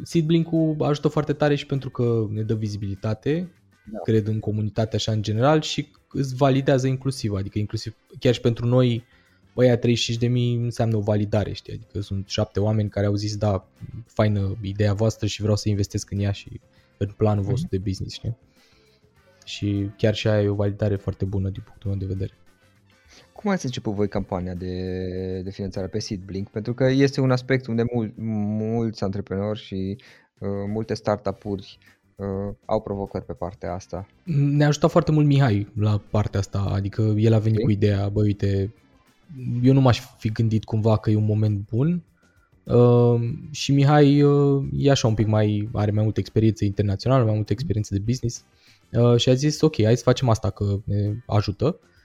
Seedblink-ul 0.04 0.76
ajută 0.80 1.08
foarte 1.08 1.34
tare 1.34 1.56
și 1.56 1.66
pentru 1.66 1.90
că 1.90 2.28
ne 2.30 2.42
dă 2.42 2.56
vizibilitate, 2.56 3.52
da. 3.92 4.00
cred 4.00 4.28
în 4.28 4.40
comunitate 4.40 4.96
așa 4.96 5.12
în 5.12 5.22
general 5.22 5.62
și 5.62 5.88
îți 6.12 6.36
validează 6.36 6.88
inclusiv, 6.88 7.34
adică 7.34 7.60
inclusiv 7.60 7.96
chiar 8.20 8.34
și 8.34 8.42
pentru 8.42 8.66
noi 8.66 9.04
băia 9.54 9.78
35 9.78 10.18
de 10.18 10.28
mii 10.28 10.56
înseamnă 10.56 10.96
o 10.96 11.00
validare, 11.00 11.52
știi, 11.52 11.74
adică 11.74 12.02
sunt 12.02 12.28
șapte 12.28 12.60
oameni 12.60 12.90
care 12.90 13.06
au 13.06 13.16
zis 13.16 13.38
da, 13.38 13.68
faină 14.06 14.58
ideea 14.62 14.94
voastră 14.94 15.28
și 15.28 15.42
vreau 15.42 15.56
să 15.56 15.70
investesc 15.70 16.12
în 16.12 16.20
ea 16.20 16.32
și 16.32 16.60
în 16.98 17.08
planul 17.18 17.44
mm-hmm. 17.44 17.48
vostru 17.48 17.68
de 17.70 17.78
business, 17.78 18.16
știi? 18.16 18.38
Și 19.46 19.90
chiar 19.98 20.16
și 20.16 20.28
aia 20.28 20.42
e 20.42 20.50
o 20.50 20.56
validare 20.56 20.96
foarte 20.96 21.26
bună 21.26 21.50
din 21.50 21.62
punctul 21.66 21.90
meu 21.90 22.00
de 22.00 22.06
vedere. 22.06 22.34
Cum 23.34 23.52
ați 23.52 23.66
început 23.66 23.94
voi 23.94 24.08
campania 24.08 24.54
de, 24.54 25.42
de 25.44 25.50
finanțare 25.50 25.88
pe 25.88 26.00
Seedblink? 26.00 26.50
Pentru 26.50 26.74
că 26.74 26.84
este 26.84 27.22
un 27.22 27.32
aspect 27.32 27.68
unde 27.68 27.84
mul, 27.94 28.14
mulți 28.58 29.04
antreprenori 29.04 29.60
și 29.60 29.98
uh, 30.40 30.50
multe 30.68 30.94
startup-uri 30.94 31.78
uh, 32.16 32.54
au 32.66 32.82
provocări 32.82 33.26
pe 33.26 33.34
partea 33.34 33.74
asta. 33.74 34.08
Ne-a 34.24 34.68
ajutat 34.68 34.92
foarte 34.92 35.12
mult 35.12 35.26
Mihai 35.26 35.68
la 35.80 36.02
partea 36.10 36.40
asta, 36.40 36.60
adică 36.60 37.02
el 37.02 37.34
a 37.34 37.40
venit 37.40 37.58
okay. 37.58 37.66
cu 37.66 37.72
ideea, 37.72 38.10
bă 38.10 38.22
uite, 38.22 38.74
eu 39.62 39.74
nu 39.74 39.82
m-aș 39.82 40.02
fi 40.18 40.32
gândit 40.32 40.64
cumva 40.64 40.98
că 40.98 41.10
e 41.10 41.16
un 41.16 41.26
moment 41.26 41.68
bun 41.70 42.04
uh, 42.64 43.22
și 43.52 43.72
Mihai 43.74 44.22
uh, 44.22 44.66
e 44.78 44.90
așa 44.90 45.08
un 45.08 45.14
pic 45.14 45.28
mai, 45.28 45.70
are 45.74 45.92
mai 45.92 46.04
multă 46.04 46.20
experiență 46.20 46.66
internațională, 46.66 47.24
mai 47.24 47.36
multă 47.36 47.52
experiență 47.52 47.94
de 47.94 48.02
business 48.06 48.44
uh, 48.92 49.18
și 49.18 49.30
a 49.30 49.34
zis 49.34 49.62
ok, 49.62 49.84
hai 49.84 49.98
să 49.98 50.04
facem 50.04 50.30
asta 50.30 50.50
că 50.50 50.80
ne 50.86 51.14
ajută 51.26 51.66
uh, 51.66 51.96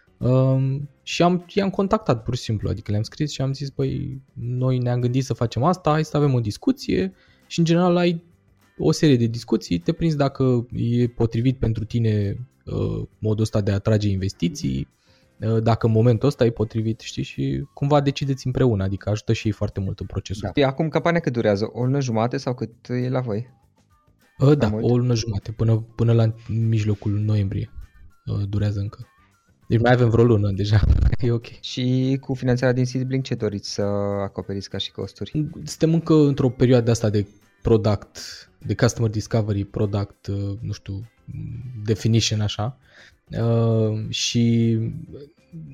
și 1.02 1.22
am, 1.22 1.44
i-am 1.48 1.70
contactat 1.70 2.22
pur 2.22 2.36
și 2.36 2.42
simplu, 2.42 2.68
adică 2.68 2.90
le-am 2.90 3.02
scris 3.02 3.30
și 3.30 3.40
am 3.40 3.52
zis 3.52 3.68
băi, 3.68 4.22
noi 4.32 4.78
ne-am 4.78 5.00
gândit 5.00 5.24
să 5.24 5.34
facem 5.34 5.62
asta, 5.62 5.90
hai 5.90 6.04
să 6.04 6.16
avem 6.16 6.34
o 6.34 6.40
discuție 6.40 7.12
și 7.46 7.58
în 7.58 7.64
general 7.64 7.96
ai 7.96 8.24
o 8.78 8.92
serie 8.92 9.16
de 9.16 9.26
discuții, 9.26 9.78
te 9.78 9.92
prinzi 9.92 10.16
dacă 10.16 10.66
e 10.72 11.06
potrivit 11.06 11.58
pentru 11.58 11.84
tine 11.84 12.36
uh, 12.64 13.06
modul 13.18 13.42
ăsta 13.42 13.60
de 13.60 13.70
a 13.70 13.74
atrage 13.74 14.08
investiții, 14.08 14.88
Uh, 15.42 15.62
dacă 15.62 15.86
în 15.86 15.92
momentul 15.92 16.28
ăsta 16.28 16.44
e 16.44 16.50
potrivit, 16.50 17.00
știi, 17.00 17.22
și 17.22 17.64
cumva 17.74 18.00
decideți 18.00 18.46
împreună, 18.46 18.82
adică 18.82 19.10
ajută 19.10 19.32
și 19.32 19.46
ei 19.46 19.52
foarte 19.52 19.80
mult 19.80 20.00
în 20.00 20.06
procesul. 20.06 20.50
Da. 20.54 20.66
Acum 20.66 20.88
campania 20.88 21.20
cât 21.20 21.32
durează? 21.32 21.70
O 21.72 21.84
lună 21.84 22.00
jumate 22.00 22.36
sau 22.36 22.54
cât 22.54 22.88
e 22.88 23.08
la 23.08 23.20
voi? 23.20 23.46
Uh, 24.38 24.56
da, 24.58 24.70
o 24.80 24.96
lună 24.96 25.14
jumate, 25.14 25.52
până, 25.52 25.76
până 25.76 26.12
la 26.12 26.34
mijlocul 26.48 27.12
noiembrie 27.12 27.70
uh, 28.26 28.48
durează 28.48 28.80
încă. 28.80 29.06
Deci 29.72 29.80
mai 29.80 29.92
avem 29.92 30.08
vreo 30.08 30.24
lună 30.24 30.50
deja, 30.50 30.80
e 31.18 31.30
ok. 31.30 31.60
Și 31.60 32.16
cu 32.20 32.34
finanțarea 32.34 32.74
din 32.74 32.84
Seedblink 32.84 33.24
ce 33.24 33.34
doriți 33.34 33.72
să 33.72 33.82
acoperiți 34.22 34.68
ca 34.68 34.78
și 34.78 34.90
costuri? 34.90 35.30
Suntem 35.64 35.92
încă 35.92 36.14
într-o 36.14 36.48
perioadă 36.48 36.90
asta 36.90 37.10
de 37.10 37.26
product, 37.62 38.18
de 38.66 38.74
customer 38.74 39.10
discovery, 39.10 39.64
product, 39.64 40.26
uh, 40.26 40.58
nu 40.60 40.72
știu, 40.72 41.10
definition 41.84 42.40
așa. 42.40 42.78
Uh, 43.40 44.08
și 44.08 44.78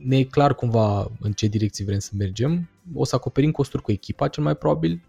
ne 0.05 0.19
e 0.19 0.25
clar 0.25 0.55
cumva 0.55 1.13
în 1.21 1.33
ce 1.33 1.47
direcție 1.47 1.85
vrem 1.85 1.99
să 1.99 2.11
mergem. 2.19 2.69
O 2.95 3.05
să 3.05 3.15
acoperim 3.15 3.51
costuri 3.51 3.83
cu 3.83 3.93
echipa 3.93 4.29
cel 4.29 4.43
mai 4.43 4.57
probabil. 4.57 5.03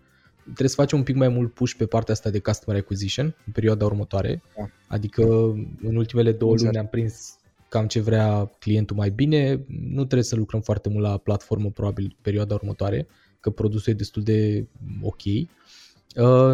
Trebuie 0.44 0.70
să 0.70 0.76
facem 0.76 0.98
un 0.98 1.04
pic 1.04 1.16
mai 1.16 1.28
mult 1.28 1.54
push 1.54 1.74
pe 1.78 1.86
partea 1.86 2.14
asta 2.14 2.30
de 2.30 2.40
customer 2.40 2.82
acquisition 2.82 3.36
în 3.46 3.52
perioada 3.52 3.86
următoare. 3.86 4.42
Da. 4.58 4.70
Adică 4.88 5.24
în 5.82 5.96
ultimele 5.96 6.32
două 6.32 6.52
exact. 6.52 6.62
luni 6.62 6.74
ne-am 6.74 6.88
prins 6.88 7.39
cam 7.70 7.88
ce 7.88 8.00
vrea 8.00 8.52
clientul 8.60 8.96
mai 8.96 9.10
bine. 9.10 9.66
Nu 9.68 10.04
trebuie 10.04 10.24
să 10.24 10.36
lucrăm 10.36 10.62
foarte 10.62 10.90
mult 10.90 11.04
la 11.04 11.18
platformă 11.18 11.70
probabil 11.70 12.16
perioada 12.22 12.54
următoare, 12.54 13.08
că 13.40 13.50
produsul 13.50 13.94
e 13.94 13.96
destul 13.96 14.24
de 14.24 14.68
ok. 15.02 15.24
Uh, 15.26 15.46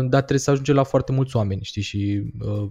dar 0.10 0.19
trebuie 0.21 0.39
să 0.39 0.51
ajungem 0.51 0.75
la 0.75 0.84
foarte 0.84 1.12
mulți 1.12 1.36
oameni, 1.36 1.63
știi, 1.63 1.82
și 1.82 2.23
uh, 2.41 2.69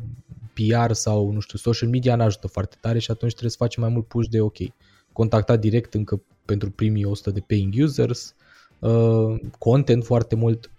PR 0.52 0.92
sau, 0.92 1.30
nu 1.30 1.40
știu, 1.40 1.58
social 1.58 1.88
media 1.88 2.16
ne 2.16 2.22
ajută 2.22 2.46
foarte 2.46 2.76
tare 2.80 2.98
și 2.98 3.10
atunci 3.10 3.30
trebuie 3.30 3.50
să 3.50 3.56
facem 3.58 3.82
mai 3.82 3.92
mult 3.92 4.06
push 4.06 4.28
de, 4.28 4.40
ok, 4.40 4.56
contactat 5.12 5.60
direct 5.60 5.94
încă 5.94 6.22
pentru 6.44 6.70
primii 6.70 7.04
100 7.04 7.30
de 7.30 7.40
paying 7.40 7.74
users, 7.78 8.34
uh, 8.78 9.40
content 9.58 10.04
foarte 10.04 10.34
mult 10.34 10.70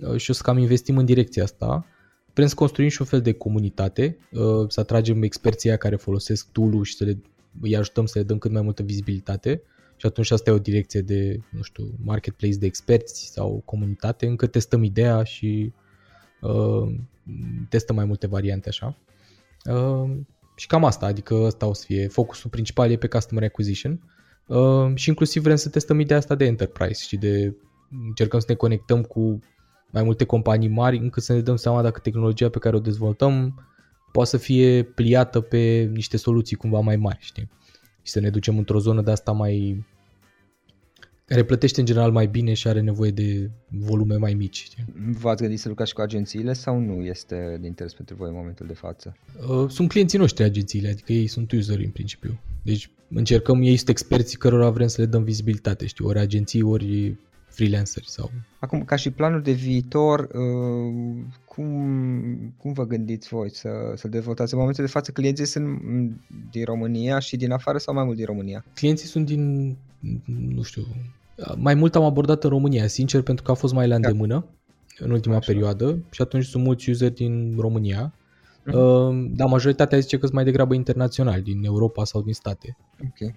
uh, 0.00 0.16
și 0.16 0.30
o 0.30 0.32
să 0.32 0.42
cam 0.42 0.58
investim 0.58 0.96
în 0.96 1.04
direcția 1.04 1.42
asta. 1.42 1.86
Vrem 2.34 2.46
să 2.46 2.54
construim 2.54 2.88
și 2.88 3.00
un 3.00 3.06
fel 3.06 3.20
de 3.20 3.32
comunitate, 3.32 4.16
uh, 4.30 4.68
să 4.68 4.80
atragem 4.80 5.22
experții 5.22 5.78
care 5.78 5.96
folosesc 5.96 6.48
tool 6.52 6.84
și 6.84 6.94
să 6.94 7.04
le 7.04 7.18
îi 7.60 7.76
ajutăm 7.76 8.06
să 8.06 8.18
le 8.18 8.24
dăm 8.24 8.38
cât 8.38 8.50
mai 8.50 8.62
multă 8.62 8.82
vizibilitate 8.82 9.62
și 9.96 10.06
atunci 10.06 10.30
asta 10.30 10.50
e 10.50 10.52
o 10.52 10.58
direcție 10.58 11.00
de, 11.00 11.40
nu 11.50 11.62
știu, 11.62 11.94
marketplace 12.04 12.56
de 12.56 12.66
experți 12.66 13.30
sau 13.32 13.62
comunitate, 13.64 14.26
încă 14.26 14.46
testăm 14.46 14.82
ideea 14.82 15.22
și 15.22 15.72
uh, 16.40 16.94
testăm 17.68 17.96
mai 17.96 18.04
multe 18.04 18.26
variante 18.26 18.68
așa. 18.68 18.96
Uh, 19.64 20.10
și 20.56 20.66
cam 20.66 20.84
asta, 20.84 21.06
adică 21.06 21.34
asta 21.34 21.66
o 21.66 21.72
să 21.72 21.84
fie 21.86 22.06
focusul 22.06 22.50
principal 22.50 22.90
e 22.90 22.96
pe 22.96 23.06
customer 23.06 23.44
acquisition 23.44 24.00
uh, 24.46 24.92
și 24.94 25.08
inclusiv 25.08 25.42
vrem 25.42 25.56
să 25.56 25.68
testăm 25.68 26.00
ideea 26.00 26.18
asta 26.18 26.34
de 26.34 26.44
enterprise 26.44 27.04
și 27.06 27.16
de 27.16 27.54
încercăm 28.06 28.40
să 28.40 28.46
ne 28.48 28.54
conectăm 28.54 29.02
cu 29.02 29.40
mai 29.92 30.02
multe 30.02 30.24
companii 30.24 30.68
mari 30.68 30.98
încât 30.98 31.22
să 31.22 31.32
ne 31.32 31.40
dăm 31.40 31.56
seama 31.56 31.82
dacă 31.82 32.00
tehnologia 32.00 32.48
pe 32.48 32.58
care 32.58 32.76
o 32.76 32.80
dezvoltăm 32.80 33.66
poate 34.12 34.30
să 34.30 34.36
fie 34.36 34.82
pliată 34.82 35.40
pe 35.40 35.90
niște 35.92 36.16
soluții 36.16 36.56
cumva 36.56 36.80
mai 36.80 36.96
mari, 36.96 37.18
știi? 37.20 37.48
Și 38.02 38.12
să 38.12 38.20
ne 38.20 38.30
ducem 38.30 38.58
într-o 38.58 38.78
zonă 38.78 39.02
de 39.02 39.10
asta 39.10 39.32
mai 39.32 39.84
care 41.24 41.44
plătește 41.44 41.80
în 41.80 41.86
general 41.86 42.12
mai 42.12 42.26
bine 42.26 42.52
și 42.52 42.68
are 42.68 42.80
nevoie 42.80 43.10
de 43.10 43.50
volume 43.68 44.16
mai 44.16 44.34
mici. 44.34 44.62
Știi? 44.62 44.84
V-ați 45.20 45.40
gândit 45.40 45.60
să 45.60 45.68
lucrați 45.68 45.94
cu 45.94 46.00
agențiile 46.00 46.52
sau 46.52 46.78
nu 46.78 47.04
este 47.04 47.58
de 47.60 47.66
interes 47.66 47.94
pentru 47.94 48.14
voi 48.14 48.28
în 48.28 48.34
momentul 48.34 48.66
de 48.66 48.72
față? 48.72 49.16
Uh, 49.48 49.70
sunt 49.70 49.88
clienții 49.88 50.18
noștri 50.18 50.44
agențiile, 50.44 50.88
adică 50.88 51.12
ei 51.12 51.26
sunt 51.26 51.52
useri 51.52 51.84
în 51.84 51.90
principiu. 51.90 52.40
Deci 52.62 52.90
încercăm, 53.08 53.62
ei 53.62 53.76
sunt 53.76 53.88
experții 53.88 54.38
cărora 54.38 54.70
vrem 54.70 54.86
să 54.86 55.00
le 55.00 55.06
dăm 55.06 55.22
vizibilitate, 55.22 55.86
știu, 55.86 56.06
ori 56.06 56.18
agenții, 56.18 56.62
ori 56.62 57.16
freelanceri 57.52 58.08
sau... 58.08 58.30
Acum, 58.58 58.84
ca 58.84 58.96
și 58.96 59.10
planuri 59.10 59.42
de 59.42 59.52
viitor, 59.52 60.20
uh, 60.20 61.24
cum, 61.44 62.54
cum 62.56 62.72
vă 62.72 62.86
gândiți 62.86 63.28
voi 63.28 63.50
să, 63.50 63.68
să 63.94 64.08
dezvoltați? 64.08 64.52
În 64.52 64.58
momentul 64.58 64.84
de 64.84 64.90
față 64.90 65.10
clienții 65.10 65.44
sunt 65.44 65.80
din 66.50 66.64
România 66.64 67.18
și 67.18 67.36
din 67.36 67.52
afară 67.52 67.78
sau 67.78 67.94
mai 67.94 68.04
mult 68.04 68.16
din 68.16 68.26
România? 68.26 68.64
Clienții 68.74 69.08
sunt 69.08 69.26
din, 69.26 69.76
nu 70.24 70.62
știu, 70.62 70.82
mai 71.56 71.74
mult 71.74 71.94
am 71.94 72.02
abordat 72.02 72.44
în 72.44 72.50
România, 72.50 72.86
sincer, 72.86 73.22
pentru 73.22 73.44
că 73.44 73.50
a 73.50 73.54
fost 73.54 73.72
mai 73.72 73.88
la 73.88 73.98
da. 73.98 74.08
îndemână 74.08 74.46
da. 74.98 75.04
în 75.04 75.10
ultima 75.10 75.36
Așa. 75.36 75.52
perioadă 75.52 75.98
și 76.10 76.22
atunci 76.22 76.44
sunt 76.44 76.64
mulți 76.64 76.90
user 76.90 77.10
din 77.10 77.54
România. 77.58 78.14
Uh-huh. 78.66 79.30
Dar 79.36 79.48
majoritatea 79.48 79.98
zice 79.98 80.16
că 80.16 80.22
sunt 80.22 80.34
mai 80.34 80.44
degrabă 80.44 80.74
internaționali, 80.74 81.42
din 81.42 81.64
Europa 81.64 82.04
sau 82.04 82.22
din 82.22 82.32
state. 82.32 82.76
Okay. 83.10 83.34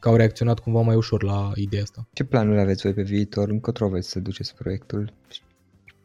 Că 0.00 0.08
au 0.08 0.16
reacționat 0.16 0.58
cumva 0.58 0.80
mai 0.80 0.96
ușor 0.96 1.22
la 1.22 1.52
ideea 1.54 1.82
asta. 1.82 2.08
Ce 2.12 2.24
planuri 2.24 2.60
aveți 2.60 2.82
voi 2.82 2.94
pe 2.94 3.02
viitor? 3.02 3.48
Încotro 3.48 3.88
vreți 3.88 4.08
să 4.08 4.20
duceți 4.20 4.54
proiectul? 4.54 5.12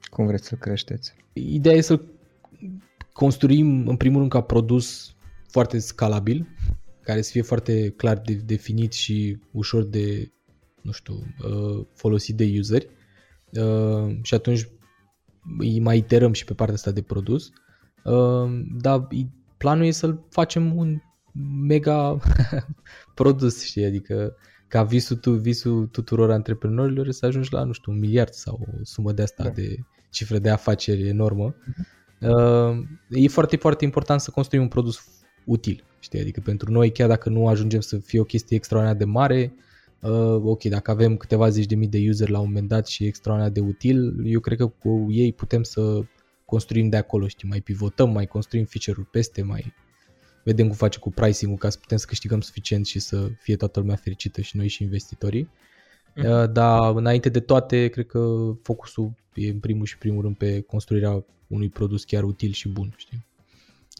Cum 0.09 0.25
vreți 0.25 0.47
să 0.47 0.55
creșteți? 0.55 1.13
Ideea 1.33 1.75
e 1.75 1.81
să 1.81 2.01
construim, 3.13 3.87
în 3.87 3.97
primul 3.97 4.19
rând, 4.19 4.31
ca 4.31 4.41
produs 4.41 5.15
foarte 5.47 5.79
scalabil, 5.79 6.47
care 7.01 7.21
să 7.21 7.31
fie 7.31 7.41
foarte 7.41 7.89
clar 7.89 8.17
de, 8.17 8.33
definit 8.33 8.93
și 8.93 9.37
ușor 9.51 9.83
de, 9.83 10.31
nu 10.81 10.91
știu, 10.91 11.13
uh, 11.13 11.85
folosit 11.93 12.35
de 12.35 12.55
useri. 12.57 12.89
Uh, 13.51 14.17
și 14.21 14.33
atunci 14.33 14.67
îi 15.57 15.79
mai 15.79 15.97
iterăm 15.97 16.33
și 16.33 16.45
pe 16.45 16.53
partea 16.53 16.75
asta 16.75 16.91
de 16.91 17.01
produs. 17.01 17.51
Uh, 18.03 18.61
dar 18.81 19.07
planul 19.57 19.85
e 19.85 19.91
să-l 19.91 20.25
facem 20.29 20.77
un 20.77 20.99
mega 21.67 22.17
produs, 23.15 23.63
știi, 23.63 23.85
adică 23.85 24.35
ca 24.67 24.83
visul, 24.83 25.17
tu, 25.17 25.31
visul 25.31 25.87
tuturor 25.87 26.31
antreprenorilor 26.31 27.11
să 27.11 27.25
ajungi 27.25 27.53
la, 27.53 27.63
nu 27.63 27.71
știu, 27.71 27.91
un 27.91 27.99
miliard 27.99 28.33
sau 28.33 28.59
o 28.61 28.83
sumă 28.83 29.11
de 29.11 29.21
asta 29.21 29.43
da. 29.43 29.49
de 29.49 29.77
cifră 30.09 30.37
de 30.37 30.49
afaceri 30.49 31.07
enormă. 31.07 31.55
Uh, 32.19 32.85
e 33.09 33.27
foarte, 33.27 33.55
foarte 33.55 33.85
important 33.85 34.21
să 34.21 34.31
construim 34.31 34.61
un 34.61 34.67
produs 34.67 34.99
util, 35.45 35.83
știi, 35.99 36.19
adică 36.19 36.41
pentru 36.43 36.71
noi, 36.71 36.91
chiar 36.91 37.07
dacă 37.07 37.29
nu 37.29 37.47
ajungem 37.47 37.79
să 37.79 37.97
fie 37.97 38.19
o 38.19 38.23
chestie 38.23 38.55
extraordinar 38.55 38.97
de 38.97 39.05
mare, 39.05 39.53
uh, 39.99 40.41
ok, 40.43 40.63
dacă 40.63 40.91
avem 40.91 41.17
câteva 41.17 41.49
zeci 41.49 41.65
de 41.65 41.75
mii 41.75 41.87
de 41.87 42.05
user 42.09 42.29
la 42.29 42.39
un 42.39 42.45
moment 42.45 42.67
dat 42.67 42.87
și 42.87 43.05
extraordinar 43.05 43.51
de 43.51 43.59
util, 43.59 44.15
eu 44.25 44.39
cred 44.39 44.57
că 44.57 44.67
cu 44.67 45.07
ei 45.09 45.33
putem 45.33 45.63
să 45.63 46.01
construim 46.45 46.89
de 46.89 46.97
acolo, 46.97 47.27
știi, 47.27 47.49
mai 47.49 47.61
pivotăm, 47.61 48.11
mai 48.11 48.25
construim 48.25 48.65
feature-uri 48.65 49.09
peste, 49.09 49.41
mai 49.41 49.73
vedem 50.43 50.67
cum 50.67 50.75
face 50.75 50.99
cu 50.99 51.11
pricing-ul 51.11 51.57
ca 51.57 51.69
să 51.69 51.77
putem 51.77 51.97
să 51.97 52.05
câștigăm 52.07 52.41
suficient 52.41 52.85
și 52.85 52.99
să 52.99 53.27
fie 53.39 53.55
toată 53.55 53.79
lumea 53.79 53.95
fericită 53.95 54.41
și 54.41 54.57
noi 54.57 54.67
și 54.67 54.83
investitorii. 54.83 55.49
Mm-hmm. 56.15 56.51
Dar 56.51 56.95
înainte 56.95 57.29
de 57.29 57.39
toate, 57.39 57.87
cred 57.87 58.05
că 58.05 58.51
focusul 58.61 59.11
e 59.33 59.49
în 59.49 59.59
primul 59.59 59.85
și 59.85 59.97
primul 59.97 60.21
rând 60.21 60.35
pe 60.35 60.61
construirea 60.61 61.23
unui 61.47 61.69
produs 61.69 62.03
chiar 62.03 62.23
util 62.23 62.51
și 62.51 62.69
bun, 62.69 62.93
știi? 62.95 63.25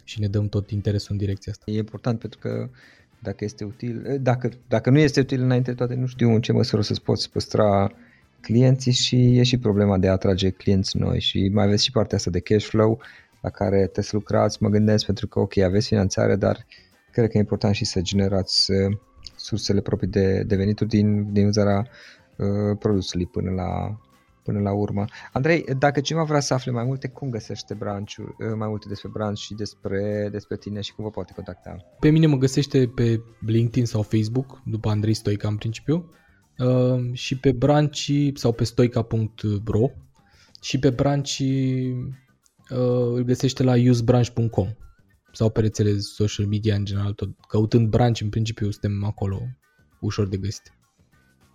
Și 0.04 0.20
ne 0.20 0.28
dăm 0.28 0.50
tot 0.50 0.70
interesul 0.70 1.12
în 1.12 1.18
direcția 1.18 1.52
asta. 1.52 1.72
E 1.72 1.78
important 1.78 2.20
pentru 2.20 2.40
că 2.40 2.70
dacă 3.20 3.44
este 3.44 3.64
util, 3.64 4.06
eh, 4.06 4.20
dacă, 4.22 4.50
dacă 4.68 4.90
nu 4.90 4.98
este 4.98 5.20
util 5.20 5.42
înainte 5.42 5.70
de 5.70 5.78
toate, 5.78 5.94
nu 5.94 6.06
știu 6.06 6.30
în 6.30 6.42
ce 6.42 6.52
măsură 6.52 6.82
să-ți 6.82 7.02
poți 7.02 7.32
păstra 7.32 7.92
clienții 8.42 8.92
și 8.92 9.38
e 9.38 9.44
și 9.44 9.58
problema 9.58 9.98
de 9.98 10.08
a 10.08 10.12
atrage 10.12 10.50
clienți 10.50 10.98
noi 10.98 11.20
și 11.20 11.50
mai 11.54 11.66
aveți 11.66 11.84
și 11.84 11.92
partea 11.92 12.18
asta 12.18 12.30
de 12.30 12.40
cash 12.40 12.66
flow 12.66 13.02
la 13.42 13.50
care 13.50 13.88
te 13.88 14.02
să 14.02 14.10
lucrați, 14.14 14.64
mă 14.64 14.70
gândesc 14.70 15.06
pentru 15.06 15.28
că 15.28 15.40
ok, 15.40 15.58
aveți 15.58 15.88
finanțare, 15.88 16.36
dar 16.36 16.66
cred 17.12 17.30
că 17.30 17.38
e 17.38 17.40
important 17.40 17.76
și 17.76 17.86
să 17.86 18.02
generați 18.02 18.72
eh, 18.72 18.98
sursele 19.36 19.82
proprii 19.82 20.10
de, 20.10 20.44
de 20.44 20.56
venituri 20.56 20.90
din, 20.90 21.34
din 21.34 21.48
uzarea 21.48 21.88
uh, 22.38 22.78
produsului 22.80 23.26
până 23.26 23.52
la, 23.52 24.00
până 24.44 24.60
la 24.60 24.74
urmă. 24.74 25.06
Andrei, 25.32 25.66
dacă 25.78 26.00
cineva 26.00 26.26
vrea 26.26 26.40
să 26.40 26.54
afle 26.54 26.72
mai 26.72 26.84
multe, 26.84 27.08
cum 27.08 27.30
găsește 27.30 27.74
branchul, 27.74 28.36
uh, 28.40 28.54
mai 28.56 28.68
multe 28.68 28.88
despre 28.88 29.10
branch 29.14 29.38
și 29.38 29.54
despre, 29.54 30.28
despre 30.32 30.58
tine 30.58 30.82
și 30.82 30.94
cum 30.94 31.04
vă 31.04 31.10
poate 31.10 31.34
contacta? 31.36 31.78
Pe 32.00 32.10
mine 32.10 32.28
mă 32.28 32.38
găsește 32.38 32.92
pe 32.96 33.22
LinkedIn 33.46 33.86
sau 33.86 34.02
Facebook, 34.02 34.62
după 34.66 34.90
Andrei 34.90 35.14
Stoica 35.14 35.48
în 35.48 35.56
principiu, 35.56 36.12
uh, 36.58 37.14
și 37.14 37.40
pe 37.40 37.52
branch 37.52 38.08
sau 38.34 38.52
pe 38.52 38.64
stoica.ro 38.64 39.90
și 40.62 40.80
pe 40.80 40.90
branch 40.90 41.38
uh, 41.40 42.08
îl 43.14 43.24
găsește 43.24 43.64
la 43.64 43.74
usebranch.com 43.90 44.68
sau 45.32 45.50
pe 45.50 45.62
rețele 45.62 45.98
social 45.98 46.46
media 46.46 46.76
în 46.76 46.86
general, 46.86 47.14
tot 47.14 47.30
căutând 47.48 47.90
branch 47.90 48.20
în 48.22 48.30
principiu 48.30 48.72
suntem 48.72 49.06
acolo 49.06 49.42
ușor 50.00 50.28
de 50.28 50.38
găsit. 50.38 50.74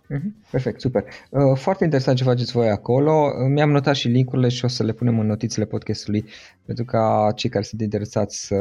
Mhm, 0.09 0.35
perfect, 0.51 0.81
super. 0.81 1.03
Uh, 1.29 1.57
foarte 1.57 1.83
interesant 1.83 2.17
ce 2.17 2.23
faceți 2.23 2.51
voi 2.51 2.69
acolo. 2.69 3.31
Mi-am 3.47 3.71
notat 3.71 3.95
și 3.95 4.07
linkurile 4.07 4.49
și 4.49 4.65
o 4.65 4.67
să 4.67 4.83
le 4.83 4.91
punem 4.93 5.19
în 5.19 5.25
notițele 5.25 5.65
podcastului 5.65 6.25
pentru 6.65 6.85
ca 6.85 7.31
cei 7.35 7.49
care 7.49 7.63
sunt 7.63 7.81
interesați 7.81 8.45
să, 8.45 8.55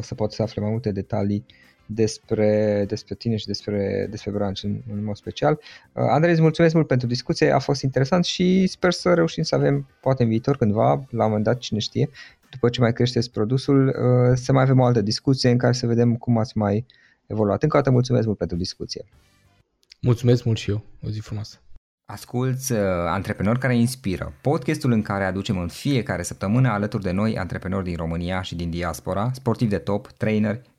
să 0.00 0.14
poată 0.14 0.34
să 0.34 0.42
afle 0.42 0.62
mai 0.62 0.70
multe 0.70 0.92
detalii 0.92 1.44
despre, 1.86 2.84
despre 2.88 3.14
tine 3.14 3.36
și 3.36 3.46
despre, 3.46 4.06
despre 4.10 4.30
branch 4.30 4.62
în, 4.62 4.80
în 4.92 5.04
mod 5.04 5.16
special. 5.16 5.52
Uh, 5.52 6.02
Andrei, 6.08 6.32
îți 6.32 6.40
mulțumesc 6.40 6.74
mult 6.74 6.86
pentru 6.86 7.06
discuție, 7.06 7.50
a 7.50 7.58
fost 7.58 7.82
interesant 7.82 8.24
și 8.24 8.66
sper 8.66 8.92
să 8.92 9.14
reușim 9.14 9.42
să 9.42 9.54
avem, 9.54 9.88
poate 10.00 10.22
în 10.22 10.28
viitor, 10.28 10.56
cândva, 10.56 10.88
la 10.88 11.24
un 11.24 11.28
moment 11.28 11.44
dat, 11.44 11.58
cine 11.58 11.78
știe, 11.78 12.08
după 12.50 12.68
ce 12.68 12.80
mai 12.80 12.92
creșteți 12.92 13.30
produsul, 13.30 13.86
uh, 13.86 14.38
să 14.38 14.52
mai 14.52 14.62
avem 14.62 14.80
o 14.80 14.84
altă 14.84 15.00
discuție 15.00 15.50
în 15.50 15.58
care 15.58 15.72
să 15.72 15.86
vedem 15.86 16.16
cum 16.16 16.38
ați 16.38 16.58
mai 16.58 16.86
evoluat. 17.26 17.62
Încă 17.62 17.76
o 17.76 17.78
dată 17.78 17.90
mulțumesc 17.92 18.26
mult 18.26 18.38
pentru 18.38 18.56
discuție. 18.56 19.04
Mulțumesc 20.00 20.44
mult 20.44 20.58
și 20.58 20.70
eu. 20.70 20.84
O 21.06 21.08
zi 21.08 21.20
frumoasă. 21.20 21.56
Asculți 22.12 22.72
uh, 22.72 22.78
Antreprenori 23.06 23.58
care 23.58 23.76
inspiră, 23.76 24.32
podcastul 24.40 24.92
în 24.92 25.02
care 25.02 25.24
aducem 25.24 25.58
în 25.58 25.68
fiecare 25.68 26.22
săptămână 26.22 26.68
alături 26.68 27.02
de 27.02 27.10
noi 27.10 27.38
antreprenori 27.38 27.84
din 27.84 27.96
România 27.96 28.42
și 28.42 28.54
din 28.54 28.70
diaspora, 28.70 29.30
sportivi 29.34 29.70
de 29.70 29.78
top, 29.78 30.10
trainer, 30.10 30.62